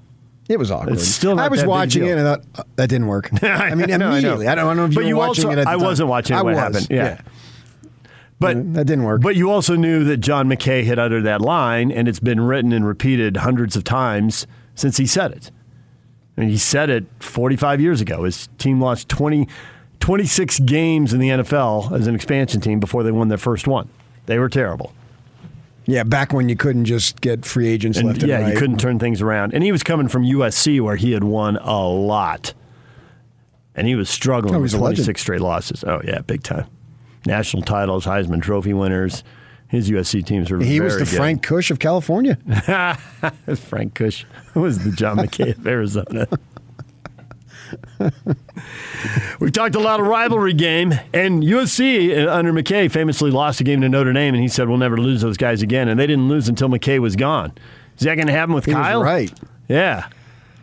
[0.49, 0.93] It was awkward.
[0.93, 3.29] It's still I was watching it, and I thought uh, that didn't work.
[3.43, 4.11] I mean, I know, I know.
[4.11, 4.47] immediately.
[4.47, 5.61] I, don't, I don't know if But you you were watching also- it.
[5.61, 5.81] At the I time.
[5.83, 6.87] wasn't watching it I when was, happened.
[6.89, 7.21] Yeah.
[8.39, 9.21] But that didn't work.
[9.21, 12.73] But you also knew that John McKay had uttered that line, and it's been written
[12.73, 15.49] and repeated hundreds of times since he said it.
[16.37, 18.23] I mean, he said it 45 years ago.
[18.23, 19.47] His team lost 20,
[20.01, 23.87] 26 games in the NFL as an expansion team before they won their first one.
[24.25, 24.93] They were terrible.
[25.85, 28.53] Yeah, back when you couldn't just get free agents And left and yeah, right.
[28.53, 29.53] you couldn't turn things around.
[29.53, 32.53] And he was coming from USC where he had won a lot.
[33.75, 34.97] And he was struggling Oh, with he's a legend.
[34.97, 35.83] 26 straight losses.
[35.83, 36.67] Oh, yeah, big time.
[37.25, 39.23] National titles, Heisman Trophy winners.
[39.67, 40.73] His USC teams were very good.
[40.73, 41.17] He was the good.
[41.17, 42.35] Frank Kush of California.
[43.55, 46.27] Frank Kush was the John McKay of Arizona.
[49.39, 53.63] We've talked a lot of rivalry game, and USC uh, under McKay famously lost a
[53.63, 56.07] game to Notre Dame, and he said we'll never lose those guys again, and they
[56.07, 57.51] didn't lose until McKay was gone.
[57.97, 59.03] Is that going to happen with He Kyle?
[59.03, 59.31] right.
[59.67, 60.07] Yeah.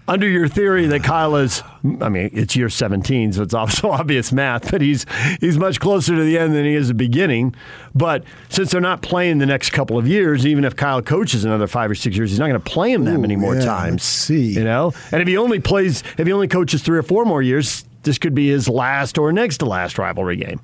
[0.08, 1.62] Under your theory that Kyle is,
[2.00, 5.06] I mean, it's year 17, so it's also obvious math, but he's
[5.40, 7.54] he's much closer to the end than he is the beginning.
[7.94, 11.66] But since they're not playing the next couple of years, even if Kyle coaches another
[11.66, 13.64] five or six years, he's not going to play him that Ooh, many more yeah,
[13.64, 14.02] times.
[14.02, 14.52] see.
[14.52, 14.92] you know.
[15.12, 18.18] And if he only plays, if he only coaches three or four more years, this
[18.18, 20.60] could be his last or next to last rivalry game.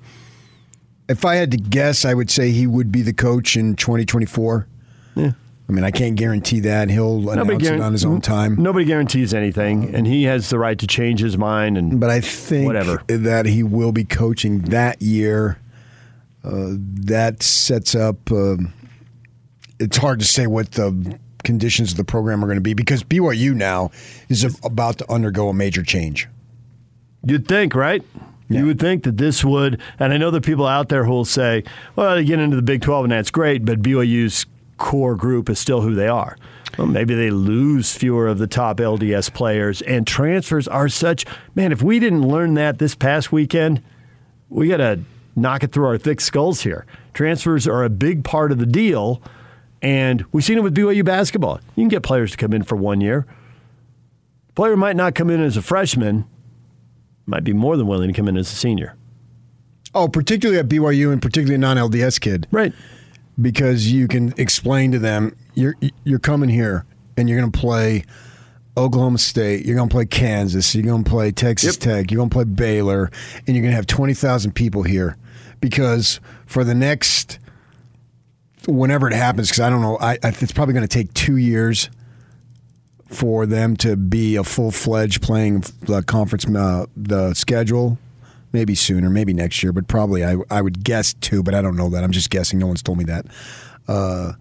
[1.08, 4.66] If I had to guess, I would say he would be the coach in 2024.
[5.14, 5.32] Yeah.
[5.68, 6.90] I mean, I can't guarantee that.
[6.90, 8.54] He'll announce it on his own time.
[8.62, 11.76] Nobody guarantees anything, and he has the right to change his mind.
[11.76, 13.02] And But I think Whatever.
[13.08, 15.58] that he will be coaching that year.
[16.44, 18.30] Uh, that sets up.
[18.30, 18.72] um
[19.78, 23.02] it's hard to say what the conditions of the program are going to be because
[23.02, 23.90] BYU now
[24.28, 26.28] is about to undergo a major change.
[27.26, 28.02] You'd think, right?
[28.48, 31.24] You would think that this would, and I know the people out there who will
[31.24, 31.64] say,
[31.96, 34.46] well, they get into the Big 12 and that's great, but BYU's
[34.76, 36.36] core group is still who they are.
[36.76, 41.24] Well, maybe they lose fewer of the top LDS players, and transfers are such.
[41.54, 43.82] Man, if we didn't learn that this past weekend,
[44.48, 45.00] we got to
[45.34, 46.84] knock it through our thick skulls here.
[47.14, 49.22] Transfers are a big part of the deal,
[49.80, 51.60] and we've seen it with BYU basketball.
[51.76, 53.26] You can get players to come in for one year.
[54.54, 56.26] Player might not come in as a freshman,
[57.26, 58.96] might be more than willing to come in as a senior.
[59.94, 62.46] Oh, particularly at BYU and particularly a non LDS kid.
[62.50, 62.72] Right.
[63.40, 66.84] Because you can explain to them you're you're coming here
[67.16, 68.04] and you're going to play
[68.76, 72.28] Oklahoma State, you're going to play Kansas, you're going to play Texas Tech, you're going
[72.28, 73.10] to play Baylor,
[73.46, 75.16] and you're going to have 20,000 people here.
[75.60, 77.38] Because for the next
[78.68, 81.36] whenever it happens because I don't know, I, I it's probably going to take 2
[81.36, 81.88] years
[83.08, 87.98] for them to be a full-fledged playing the conference uh, the schedule
[88.56, 91.76] maybe sooner, maybe next year, but probably I, I would guess two, but I don't
[91.76, 92.02] know that.
[92.02, 92.58] I'm just guessing.
[92.58, 93.26] No one's told me that.
[93.86, 94.32] Uh,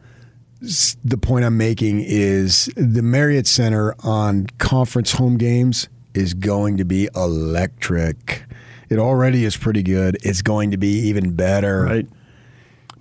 [1.04, 6.86] the point I'm making is the Marriott Center on conference home games is going to
[6.86, 8.46] be electric.
[8.88, 10.18] It already is pretty good.
[10.24, 11.84] It's going to be even better.
[11.84, 12.08] Right.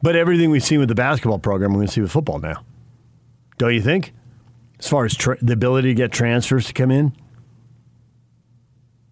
[0.03, 2.65] But everything we've seen with the basketball program, we're going to see with football now.
[3.57, 4.13] Don't you think?
[4.81, 7.15] As far as tra- the ability to get transfers to come in,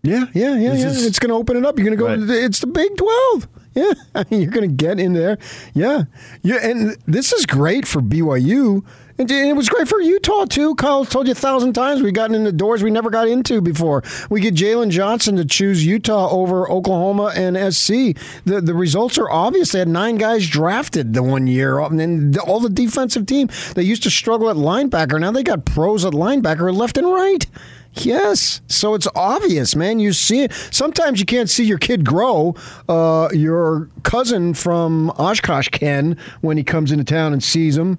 [0.04, 0.86] Yeah, yeah, yeah, This yeah.
[0.88, 1.78] is- it's going to open it up.
[1.78, 2.34] You're going to go.
[2.34, 2.44] Right.
[2.44, 3.46] It's the Big Twelve.
[3.74, 5.38] Yeah, I mean, you're going to get in there.
[5.74, 6.02] Yeah,
[6.42, 8.84] yeah, and this is great for BYU,
[9.16, 10.74] and it was great for Utah too.
[10.74, 13.60] Kyle told you a thousand times we gotten in the doors we never got into
[13.62, 14.02] before.
[14.28, 18.14] We get Jaylon Johnson to choose Utah over Oklahoma and SC.
[18.44, 19.70] The the results are obvious.
[19.72, 23.48] They had nine guys drafted the one year, and then all the defensive team.
[23.74, 25.18] They used to struggle at linebacker.
[25.20, 27.46] Now they got pros at linebacker left and right.
[27.94, 28.62] Yes.
[28.68, 30.00] So it's obvious, man.
[30.00, 30.52] You see it.
[30.70, 32.54] Sometimes you can't see your kid grow.
[32.88, 37.98] Uh, your cousin from Oshkosh can when he comes into town and sees him.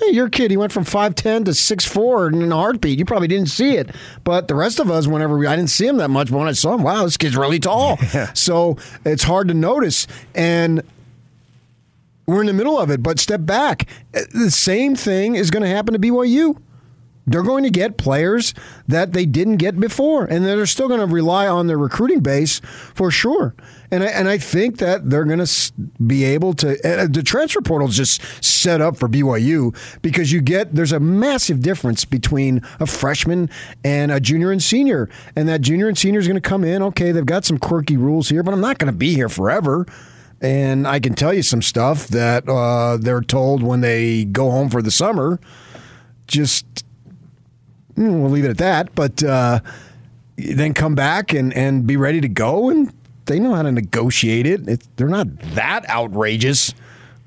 [0.00, 2.98] Hey, your kid, he went from 5'10 to 6'4 in a heartbeat.
[2.98, 3.94] You probably didn't see it.
[4.24, 6.48] But the rest of us, whenever we, I didn't see him that much, but when
[6.48, 7.98] I saw him, wow, this kid's really tall.
[8.34, 10.06] So it's hard to notice.
[10.34, 10.82] And
[12.26, 13.88] we're in the middle of it, but step back.
[14.12, 16.56] The same thing is going to happen to BYU.
[17.26, 18.52] They're going to get players
[18.86, 22.60] that they didn't get before, and they're still going to rely on their recruiting base
[22.94, 23.54] for sure.
[23.90, 25.72] And I, and I think that they're going to
[26.06, 26.72] be able to.
[26.84, 31.00] Uh, the transfer portal is just set up for BYU because you get there's a
[31.00, 33.48] massive difference between a freshman
[33.82, 36.82] and a junior and senior, and that junior and senior is going to come in.
[36.82, 39.86] Okay, they've got some quirky rules here, but I'm not going to be here forever.
[40.40, 44.68] And I can tell you some stuff that uh, they're told when they go home
[44.68, 45.40] for the summer.
[46.26, 46.83] Just
[47.96, 48.94] we'll leave it at that.
[48.94, 49.60] But uh,
[50.36, 52.92] then come back and, and be ready to go, and
[53.26, 54.68] they know how to negotiate it.
[54.68, 56.74] it they're not that outrageous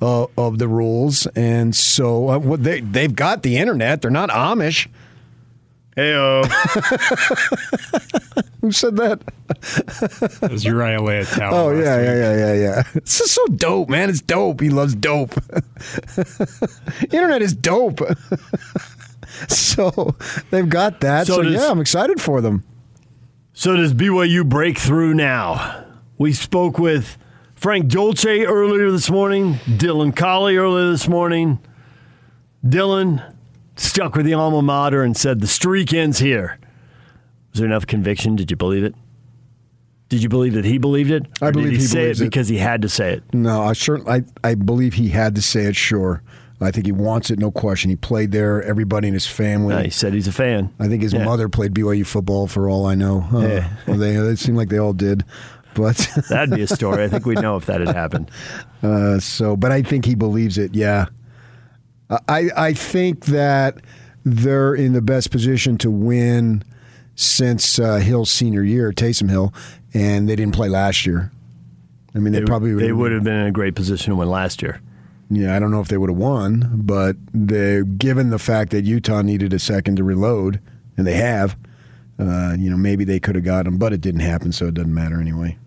[0.01, 4.01] uh, of the rules, and so uh, what they they've got the internet.
[4.01, 4.87] They're not Amish.
[5.97, 6.45] Heyo.
[8.61, 9.21] Who said that?
[10.43, 11.51] It was Uriah Leotau.
[11.51, 12.83] Oh yeah, yeah, yeah, yeah, yeah.
[12.93, 14.09] This is so dope, man.
[14.09, 14.61] It's dope.
[14.61, 15.33] He loves dope.
[17.11, 18.01] internet is dope.
[19.47, 20.15] so
[20.51, 21.27] they've got that.
[21.27, 22.63] So So, does- yeah, I'm excited for them.
[23.53, 25.83] So does BYU break through now?
[26.17, 27.17] We spoke with
[27.55, 31.59] Frank Dolce earlier this morning, Dylan Collie earlier this morning.
[32.65, 33.33] Dylan
[33.75, 36.59] stuck with the alma mater and said the streak ends here.
[37.51, 38.35] Was there enough conviction?
[38.35, 38.95] Did you believe it?
[40.09, 41.25] Did you believe that he believed it?
[41.41, 42.25] I believe did he, he say it believes it.
[42.25, 43.23] because he had to say it.
[43.33, 45.75] No, I certainly I, I believe he had to say it.
[45.75, 46.21] Sure,
[46.59, 47.89] I think he wants it, no question.
[47.91, 48.63] He played there.
[48.63, 49.75] Everybody in his family.
[49.75, 50.73] Yeah, he said he's a fan.
[50.79, 51.23] I think his Yeah.
[51.23, 53.27] mother played BYU football for all I know.
[53.31, 53.69] Uh, Yeah.
[53.87, 55.23] well, they they seem like they all did,
[55.75, 55.95] but
[56.29, 57.03] That'd be a story.
[57.03, 58.31] I think we'd know if that had happened.
[58.83, 59.55] uh, so.
[59.55, 60.73] But I think he believes it.
[60.73, 61.05] Yeah,
[62.27, 63.77] I I think that
[64.25, 66.63] they're in the best position to win
[67.15, 69.53] since uh, Hill's senior year, Taysom Hill,
[69.93, 71.31] and they didn't play last year.
[72.15, 74.29] I mean, they, They, probably they would have been in a great position to win
[74.29, 74.81] last year.
[75.29, 78.85] Yeah, I don't know if they would have won, but they, given the fact that
[78.85, 80.61] Utah needed a second to reload,
[80.95, 81.57] and they have,
[82.17, 84.73] uh, you know, maybe they could have got them, but it didn't happen, so it
[84.73, 85.57] doesn't matter anyway.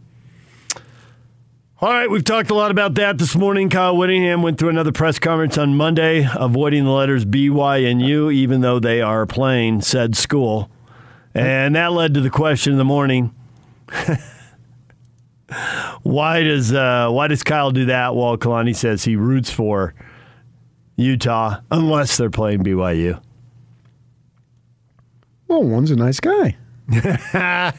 [1.82, 3.70] All right, we've talked a lot about that this morning.
[3.70, 8.02] Kyle Whittingham went through another press conference on Monday, avoiding the letters B, Y, and
[8.02, 10.70] U, even though they are playing said school.
[11.34, 13.34] And that led to the question in the morning.
[16.02, 19.94] why does uh, why does Kyle do that while Kalani says he roots for
[20.96, 23.20] Utah unless they're playing BYU?
[25.48, 26.56] Well, one's a nice guy.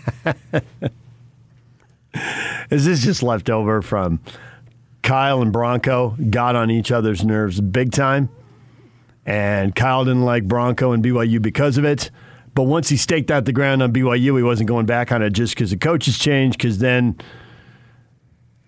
[2.70, 4.20] Is this just left over from
[5.02, 8.30] Kyle and Bronco got on each other's nerves big time?
[9.26, 12.12] And Kyle didn't like Bronco and BYU because of it.
[12.54, 15.30] But once he staked out the ground on BYU, he wasn't going back on it
[15.32, 17.18] just because the coaches changed, because then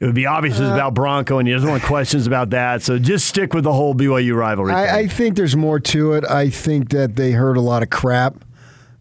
[0.04, 2.50] it would be obvious it was uh, about Bronco and he doesn't want questions about
[2.50, 2.82] that.
[2.82, 4.74] So just stick with the whole BYU rivalry.
[4.74, 6.26] I, I think there's more to it.
[6.30, 8.44] I think that they heard a lot of crap.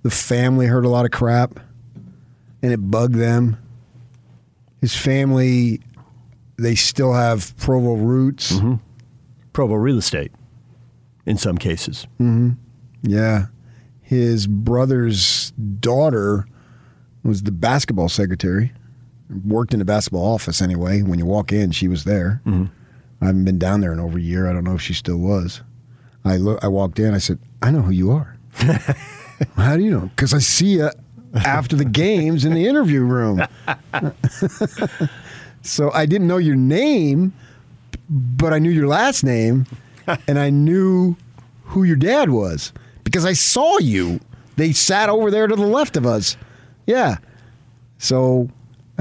[0.05, 1.59] The family heard a lot of crap,
[2.63, 3.59] and it bugged them.
[4.81, 5.81] His family,
[6.57, 8.53] they still have Provo roots.
[8.53, 8.75] Mm-hmm.
[9.53, 10.31] Provo real estate
[11.27, 12.07] in some cases.
[12.21, 12.51] Mm-hmm.
[13.03, 13.47] Yeah.
[14.03, 16.47] His brother's daughter
[17.25, 18.73] was the basketball secretary.
[19.47, 21.03] Worked in the basketball office anyway.
[21.03, 22.41] When you walk in, she was there.
[22.47, 22.65] Mm-hmm.
[23.21, 24.49] I haven't been down there in over a year.
[24.49, 25.63] I don't know if she still was.
[26.25, 27.15] I look, I walked in.
[27.15, 28.37] I said, "I know who you are."
[29.57, 30.11] How do you know?
[30.15, 30.91] Because I see you
[31.35, 33.43] after the games in the interview room.
[35.63, 37.33] so I didn't know your name,
[38.09, 39.67] but I knew your last name,
[40.29, 41.17] and I knew
[41.65, 42.73] who your dad was
[43.05, 44.21] because I saw you.
[44.57, 46.37] They sat over there to the left of us.
[46.87, 47.17] Yeah.
[47.99, 48.51] So,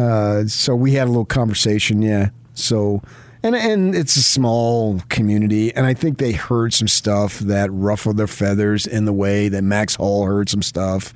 [0.02, 2.02] uh, so we had a little conversation.
[2.02, 2.30] Yeah.
[2.54, 3.02] So,
[3.44, 8.18] and and it's a small community, and I think they heard some stuff that ruffled
[8.18, 11.14] their feathers in the way that Max Hall heard some stuff.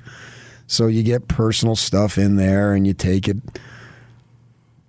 [0.66, 3.36] So you get personal stuff in there, and you take it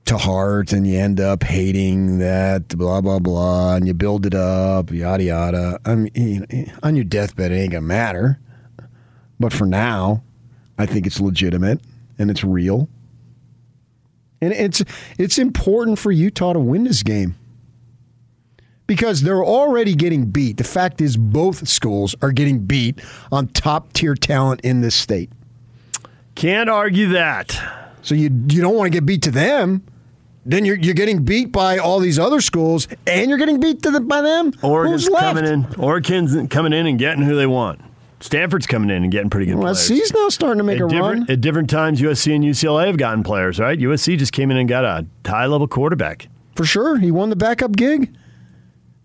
[0.06, 4.34] to heart, and you end up hating that blah blah blah, and you build it
[4.36, 5.80] up, yada yada.
[5.86, 8.40] I mean, on your deathbed, it ain't gonna matter.
[9.40, 10.24] But for now,
[10.78, 11.82] I think it's legitimate
[12.18, 12.90] and it's real.
[14.42, 14.84] And it's
[15.18, 17.36] it's important for Utah to win this game.
[18.86, 20.58] Because they're already getting beat.
[20.58, 25.30] The fact is both schools are getting beat on top tier talent in this state.
[26.36, 27.60] Can't argue that.
[28.02, 29.84] So you you don't want to get beat to them.
[30.46, 33.92] Then you're you're getting beat by all these other schools, and you're getting beat to
[33.92, 34.54] the, by them.
[34.62, 35.66] Oregon's coming in.
[35.78, 37.82] Oregon's coming in and getting who they want.
[38.20, 39.90] Stanford's coming in and getting pretty good Well, players.
[39.90, 41.30] USC's now starting to make at a run.
[41.30, 43.78] At different times, USC and UCLA have gotten players, right?
[43.78, 46.28] USC just came in and got a high level quarterback.
[46.56, 46.98] For sure.
[46.98, 48.16] He won the backup gig.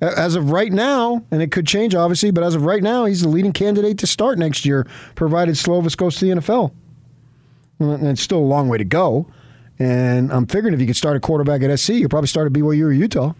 [0.00, 3.20] As of right now, and it could change obviously, but as of right now, he's
[3.22, 6.72] the leading candidate to start next year, provided Slovis goes to the NFL.
[7.78, 9.28] And it's still a long way to go.
[9.78, 12.52] And I'm figuring if you could start a quarterback at SC, you probably start at
[12.52, 13.34] BYU or Utah.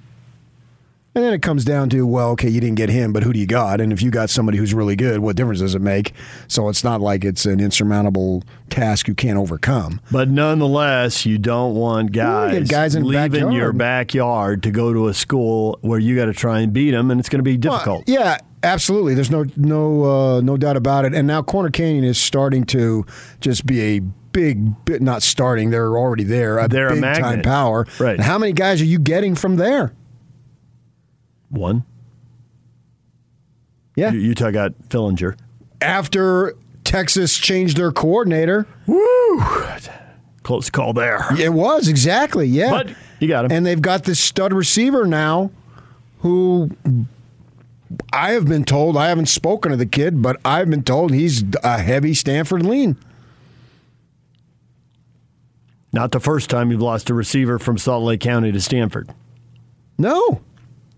[1.14, 3.38] And then it comes down to, well, okay, you didn't get him, but who do
[3.38, 3.83] you got?
[3.83, 6.12] And if you got somebody who's really good, what difference does it make?
[6.48, 10.01] So it's not like it's an insurmountable task you can't overcome.
[10.11, 13.79] But nonetheless, you don't want guys, guys in leaving your backyard.
[13.79, 17.20] backyard to go to a school where you got to try and beat them, and
[17.20, 18.05] it's going to be Well, difficult.
[18.09, 19.14] yeah, absolutely.
[19.14, 21.12] There's no no uh, no doubt about it.
[21.14, 23.05] And now Corner Canyon is starting to
[23.40, 25.68] just be a big bit not starting.
[25.68, 26.57] They're already there.
[26.59, 27.44] A They're a big time magnet.
[27.44, 27.87] power.
[28.01, 28.14] Right.
[28.14, 29.92] And how many guys are you getting from there?
[31.53, 31.85] One,
[33.95, 34.11] Yeah.
[34.12, 35.37] Utah got Fillinger.
[35.81, 39.43] After Texas changed their coordinator, Woo!
[40.43, 41.25] Close call there.
[41.38, 42.71] it was exactly yeah.
[42.71, 43.53] But you got him.
[43.53, 45.51] and they've got this stud receiver now,
[46.21, 46.71] who
[48.12, 51.45] I have been told I haven't spoken to the kid, but I've been told he's
[51.62, 52.97] a heavy Stanford lean.
[55.93, 59.11] Not the first time you've lost a receiver from Salt Lake County to Stanford.
[59.99, 60.41] No.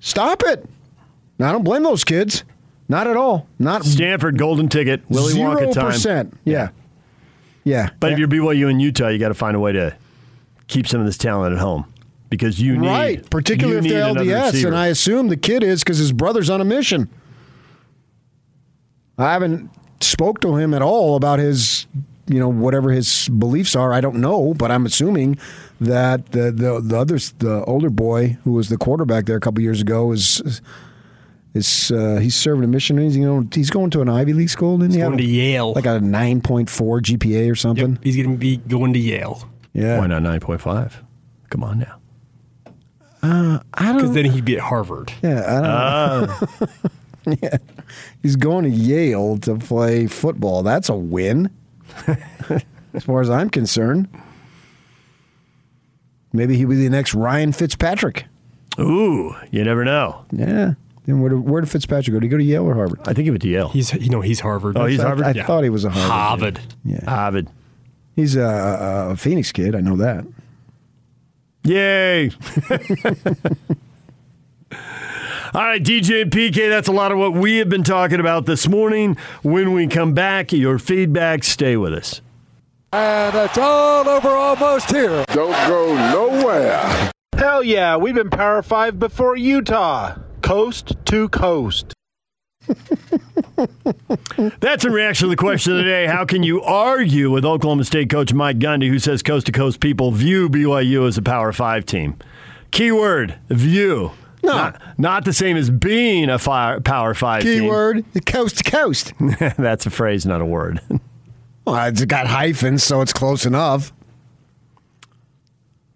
[0.04, 0.68] Stop it.
[1.40, 2.44] I don't blame those kids.
[2.90, 3.48] Not at all.
[3.58, 6.38] Not Stanford golden ticket, Willy zero Wonka time.
[6.44, 6.68] Yeah.
[7.64, 7.88] Yeah.
[8.00, 9.96] But if you're BYU in Utah, you got to find a way to
[10.66, 11.90] keep some of this talent at home
[12.28, 15.82] because you need right, particularly you if they're LDS, and I assume the kid is
[15.82, 17.08] because his brother's on a mission.
[19.16, 19.70] I haven't
[20.02, 21.86] spoke to him at all about his,
[22.26, 23.94] you know, whatever his beliefs are.
[23.94, 25.38] I don't know, but I'm assuming
[25.80, 29.60] that the the the others, the older boy who was the quarterback there a couple
[29.62, 30.60] years ago, is
[31.54, 32.98] Is uh, he's serving a mission?
[32.98, 33.48] He's going.
[33.54, 34.78] He's going to an Ivy League school.
[34.78, 35.72] Didn't he He's have going to Yale.
[35.72, 37.92] like a nine point four GPA or something?
[37.92, 39.98] Yep, he's going to be going to Yale Yeah.
[39.98, 40.92] Why not 9.5?
[41.50, 42.00] Come on now.
[43.22, 43.96] I don't.
[43.96, 45.12] Because then he'd be at Harvard.
[45.22, 45.44] Yeah.
[45.46, 46.30] I don't.
[46.30, 47.56] Uh, yeah.
[48.22, 50.62] He's going to Yale to play football.
[50.64, 51.50] That's a win,
[52.94, 54.08] as far as I'm concerned.
[56.34, 58.26] Maybe he'll be the next Ryan Fitzpatrick.
[58.78, 60.24] ooh, you never know.
[60.32, 60.74] Yeah.
[61.06, 62.18] Then where did, where did Fitzpatrick go?
[62.18, 62.98] Did he go to Yale or Harvard?
[63.02, 63.68] I think he went to Yale.
[63.68, 64.76] He's you know he's Harvard.
[64.76, 65.26] Oh, he's I, Harvard?
[65.26, 65.46] I Yeah.
[65.46, 66.10] thought he was a Harvard.
[66.58, 66.60] Harvard.
[66.84, 67.04] Yeah.
[67.08, 67.48] Harvard.
[68.16, 69.74] He's a, a, a Phoenix kid.
[69.74, 70.24] I know that.
[71.64, 72.30] Yay.
[75.54, 78.44] All right, DJ and PK, that's a lot of what we have been talking about
[78.44, 79.16] this morning.
[79.42, 82.20] When we come back, your feedback, stay with us.
[82.94, 85.24] And it's all over almost here.
[85.32, 87.10] Don't go nowhere.
[87.36, 90.16] Hell yeah, we've been Power 5 before Utah.
[90.42, 91.92] Coast to coast.
[94.60, 96.06] That's in reaction to the question of the day.
[96.06, 99.80] How can you argue with Oklahoma State coach Mike Gundy, who says coast to coast
[99.80, 102.16] people view BYU as a Power Five team?
[102.70, 104.12] Keyword view.
[104.44, 104.52] No.
[104.52, 109.14] Not, not the same as being a fi- Power Five Keyword coast to coast.
[109.58, 110.80] That's a phrase, not a word.
[111.64, 113.92] Well, it's got hyphens, so it's close enough.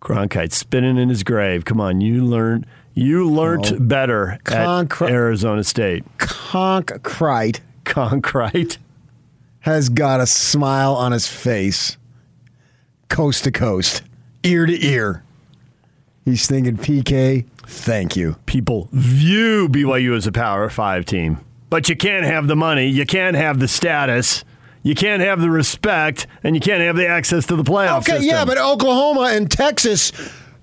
[0.01, 1.65] Cronkite spinning in his grave.
[1.65, 3.79] Come on, you learned you learned No.
[3.79, 6.05] better at Arizona State.
[6.19, 7.61] Conkrite.
[7.85, 8.79] Conkrite
[9.61, 11.97] has got a smile on his face,
[13.09, 14.03] coast to coast,
[14.43, 15.23] ear to ear.
[16.25, 18.37] He's thinking, PK, thank you.
[18.47, 21.39] People view BYU as a Power Five team,
[21.71, 24.45] but you can't have the money, you can't have the status,
[24.83, 28.13] you can't have the respect, and you can't have the access to the playoff Okay,
[28.19, 28.29] system.
[28.29, 30.13] yeah, but Oklahoma and Texas,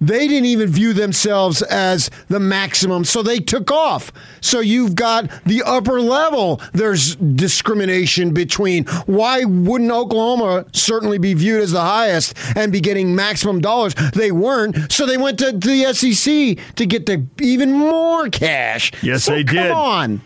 [0.02, 4.12] they didn't even view themselves as the maximum, so they took off.
[4.42, 6.62] So you've got the upper level.
[6.74, 13.16] There's discrimination between why wouldn't Oklahoma certainly be viewed as the highest and be getting
[13.16, 13.96] maximum dollars?
[14.14, 18.92] They weren't, so they went to, to the SEC to get the even more cash.
[19.02, 19.72] Yes, So they come did.
[19.72, 20.22] on.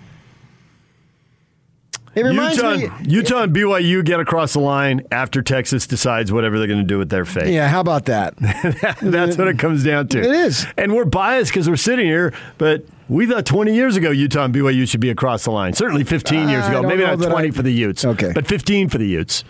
[2.16, 2.90] It reminds Utah, me.
[3.06, 6.98] Utah and BYU get across the line after Texas decides whatever they're going to do
[6.98, 7.54] with their fate.
[7.54, 8.36] Yeah, how about that?
[9.02, 10.20] That's what it comes down to.
[10.20, 10.66] It is.
[10.78, 14.54] And we're biased because we're sitting here, but we thought 20 years ago Utah and
[14.54, 15.74] BYU should be across the line.
[15.74, 16.82] Certainly 15 years ago.
[16.84, 18.06] Maybe not 20 I- for the Utes.
[18.06, 18.32] Okay.
[18.34, 19.44] But 15 for the Utes.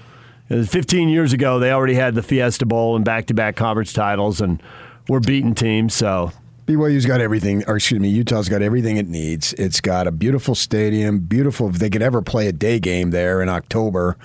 [0.51, 3.93] Uh, 15 years ago, they already had the Fiesta Bowl and back to back conference
[3.93, 4.61] titles, and
[5.07, 5.93] we're beating teams.
[5.93, 6.31] So
[6.69, 9.53] BYU's got everything, or excuse me, Utah's got everything it needs.
[9.53, 11.67] It's got a beautiful stadium, beautiful.
[11.69, 14.17] If they could ever play a day game there in October,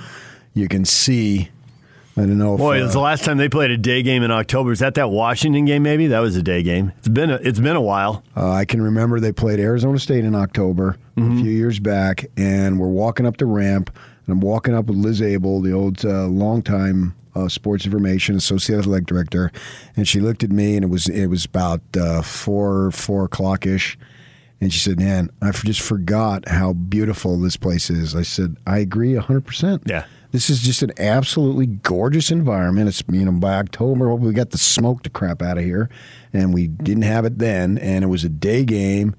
[0.52, 1.48] you can see.
[2.16, 2.54] I don't know.
[2.54, 4.72] If, Boy, it uh, was the last time they played a day game in October.
[4.72, 5.82] Is that that Washington game?
[5.82, 6.92] Maybe that was a day game.
[6.98, 8.22] It's been a, it's been a while.
[8.36, 11.38] uh, I can remember they played Arizona State in October Mm-hmm.
[11.38, 13.88] a few years back, and we're walking up the ramp,
[14.26, 18.78] and I'm walking up with Liz Abel, the old uh, longtime uh, sports information associate
[18.78, 19.50] athletic director,
[19.96, 23.66] and she looked at me, and it was it was about uh, four four o'clock
[23.66, 23.98] ish.
[24.60, 28.78] And she said, "Man, I just forgot how beautiful this place is." I said, "I
[28.78, 29.82] agree, hundred percent.
[29.86, 30.04] Yeah.
[30.34, 32.88] This is just an absolutely gorgeous environment.
[32.88, 35.88] It's you know by October we got the smoke to crap out of here,
[36.32, 39.14] and we didn't have it then, and it was a day game,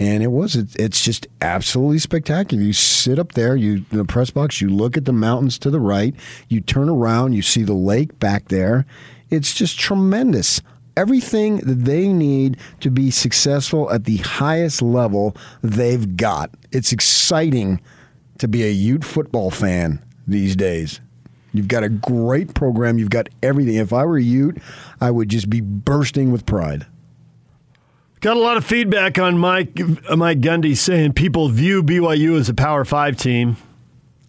[0.00, 2.64] and it was it, it's just absolutely spectacular.
[2.64, 5.70] You sit up there, you in the press box, you look at the mountains to
[5.70, 6.14] the right,
[6.48, 8.86] you turn around, you see the lake back there.
[9.28, 10.62] It's just tremendous.
[10.96, 16.50] Everything that they need to be successful at the highest level, they've got.
[16.72, 17.80] It's exciting
[18.38, 21.00] to be a Ute football fan these days.
[21.52, 22.98] You've got a great program.
[22.98, 23.76] You've got everything.
[23.76, 24.58] If I were Ute,
[25.00, 26.86] I would just be bursting with pride.
[28.20, 32.48] Got a lot of feedback on Mike uh, Mike Gundy saying people view BYU as
[32.50, 33.56] a Power Five team.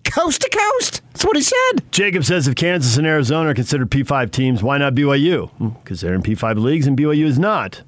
[0.06, 1.02] Coast to coast.
[1.12, 1.92] That's what he said.
[1.92, 5.50] Jacob says if Kansas and Arizona are considered P5 teams, why not BYU?
[5.84, 7.82] Because they're in P5 leagues and BYU is not.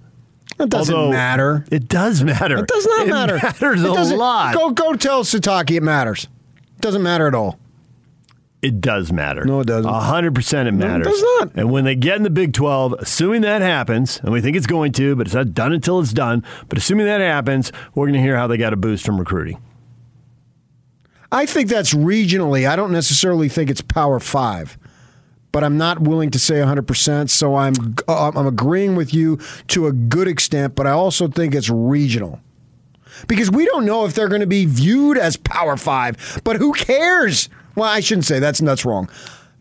[0.59, 1.65] It doesn't Although- matter.
[1.71, 2.59] It does matter.
[2.59, 3.35] It does not It matter.
[3.37, 4.53] It matters It a lot.
[4.53, 6.25] Go go tell Sataki it matters.
[6.75, 7.59] It doesn't matter at all.
[8.63, 9.43] It does matter.
[9.43, 9.91] No, it doesn't.
[9.91, 11.05] A hundred percent, it matters.
[11.05, 11.55] No, it does not.
[11.55, 14.67] And when they get in the Big Twelve, assuming that happens, and we think it's
[14.67, 16.45] going to, but it's not done until it's done.
[16.69, 19.61] But assuming that happens, we're going to hear how they got a boost from recruiting.
[21.29, 22.65] I think that's regionally.
[22.65, 24.77] I don't necessarily think it's Power Five,
[25.51, 26.87] but I'm not willing to say 100.
[26.87, 27.73] percent So I'm
[28.07, 32.39] uh, I'm agreeing with you to a good extent, but I also think it's regional
[33.27, 36.39] because we don't know if they're going to be viewed as Power Five.
[36.45, 37.49] But who cares?
[37.75, 39.09] Well, I shouldn't say that's that's wrong.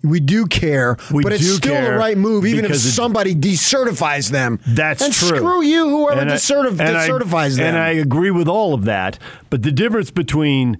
[0.04, 4.58] We do care, We but it's still the right move, even if somebody decertifies them.
[4.66, 5.36] That's and true.
[5.38, 7.66] Screw you, whoever And decertif- and I- decertifies them.
[7.66, 9.18] And I agree with all of that.
[9.48, 10.76] But the difference between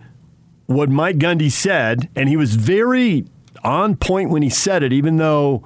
[0.67, 3.25] what Mike Gundy said, and he was very
[3.63, 5.63] on point when he said it, even though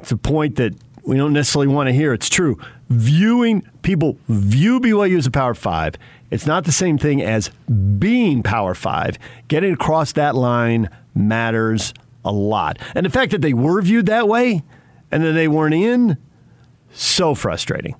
[0.00, 0.74] it's a point that
[1.04, 2.12] we don't necessarily want to hear.
[2.12, 2.58] It's true.
[2.90, 5.94] Viewing people view BYU as a Power Five.
[6.30, 7.48] It's not the same thing as
[7.98, 9.18] being Power Five.
[9.48, 12.78] Getting across that line matters a lot.
[12.94, 14.62] And the fact that they were viewed that way
[15.10, 16.18] and then they weren't in,
[16.92, 17.94] so frustrating.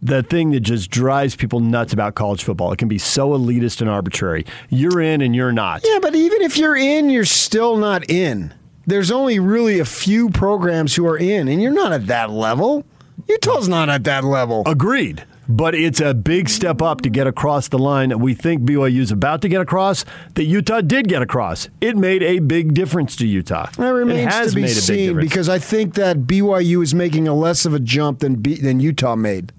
[0.00, 2.70] The thing that just drives people nuts about college football.
[2.72, 4.44] It can be so elitist and arbitrary.
[4.68, 5.80] You're in and you're not.
[5.82, 8.52] Yeah, but even if you're in, you're still not in.
[8.86, 12.84] There's only really a few programs who are in, and you're not at that level.
[13.26, 14.62] Utah's not at that level.
[14.66, 15.24] Agreed.
[15.48, 19.00] But it's a big step up to get across the line that we think BYU
[19.00, 21.68] is about to get across, that Utah did get across.
[21.80, 23.68] It made a big difference to Utah.
[23.76, 27.34] That remains it has to be seen because I think that BYU is making a
[27.34, 29.52] less of a jump than B, than Utah made.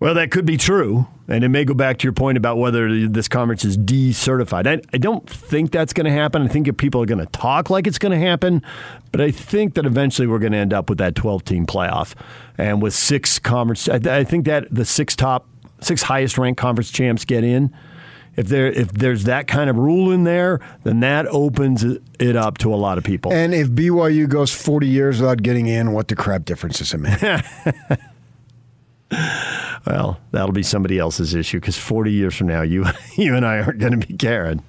[0.00, 1.06] Well, that could be true.
[1.26, 4.66] And it may go back to your point about whether this conference is decertified.
[4.66, 6.42] I, I don't think that's going to happen.
[6.42, 8.62] I think if people are going to talk like it's going to happen,
[9.10, 12.14] but I think that eventually we're going to end up with that 12 team playoff.
[12.58, 15.46] And with six conference, I, I think that the six top,
[15.80, 17.74] six highest ranked conference champs get in.
[18.36, 22.58] If there if there's that kind of rule in there, then that opens it up
[22.58, 23.32] to a lot of people.
[23.32, 26.98] And if BYU goes 40 years without getting in, what the crap difference does it
[26.98, 28.00] make?
[29.86, 32.86] Well, that'll be somebody else's issue because 40 years from now, you
[33.16, 34.62] you and I aren't going to be caring.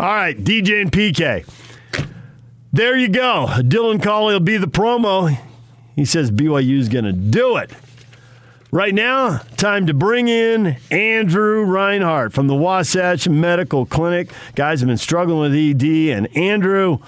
[0.00, 1.46] All right, DJ and PK.
[2.72, 3.46] There you go.
[3.58, 5.38] Dylan Collie will be the promo.
[5.94, 7.70] He says BYU's going to do it.
[8.72, 14.32] Right now, time to bring in Andrew Reinhardt from the Wasatch Medical Clinic.
[14.56, 16.98] Guys have been struggling with ED, and Andrew,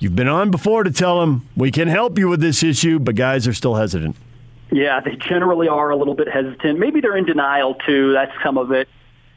[0.00, 3.14] you've been on before to tell them we can help you with this issue, but
[3.14, 4.16] guys are still hesitant.
[4.74, 6.80] Yeah, they generally are a little bit hesitant.
[6.80, 8.12] Maybe they're in denial too.
[8.12, 8.88] That's some of it.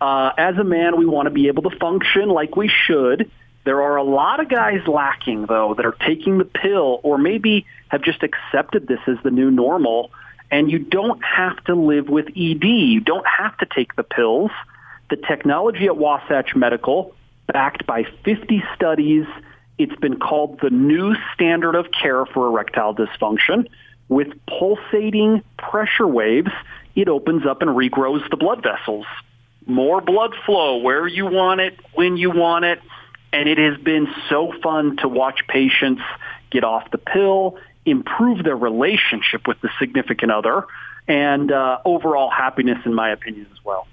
[0.02, 3.30] Uh, as a man, we want to be able to function like we should.
[3.64, 7.68] There are a lot of guys lacking, though, that are taking the pill or maybe
[7.90, 10.10] have just accepted this as the new normal.
[10.50, 12.64] And you don't have to live with ED.
[12.64, 14.50] You don't have to take the pills.
[15.12, 17.14] The technology at Wasatch Medical,
[17.46, 19.28] backed by 50 studies,
[19.78, 23.68] it's been called the new standard of care for erectile dysfunction.
[24.10, 26.52] With pulsating pressure waves,
[26.96, 29.06] it opens up and regrows the blood vessels.
[29.66, 32.80] More blood flow where you want it, when you want it.
[33.34, 36.02] And it has been so fun to watch patients
[36.50, 40.66] get off the pill, improve their relationship with the significant other,
[41.08, 43.88] and uh, overall happiness, in my opinion, as well.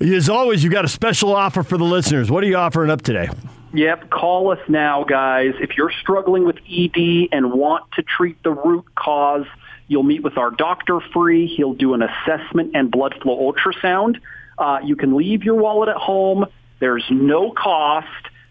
[0.00, 2.30] As always, you've got a special offer for the listeners.
[2.30, 3.28] What are you offering up today?
[3.74, 5.54] Yep, call us now, guys.
[5.60, 9.46] If you're struggling with ED and want to treat the root cause,
[9.88, 11.48] you'll meet with our doctor free.
[11.48, 14.20] He'll do an assessment and blood flow ultrasound.
[14.56, 16.46] Uh, you can leave your wallet at home.
[16.78, 18.06] There's no cost.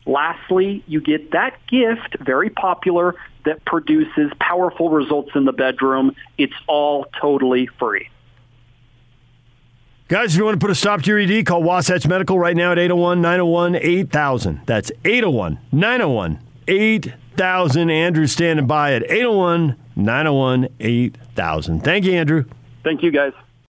[0.05, 3.15] Lastly, you get that gift, very popular,
[3.45, 6.17] that produces powerful results in the bedroom.
[6.37, 8.09] It's all totally free.
[10.09, 12.57] Guys, if you want to put a stop to your ED, call Wasatch Medical right
[12.57, 14.61] now at 801 901 8000.
[14.65, 17.89] That's 801 901 8000.
[17.89, 21.81] Andrew's standing by at 801 901 8000.
[21.81, 22.43] Thank you, Andrew.
[22.83, 23.31] Thank you, guys.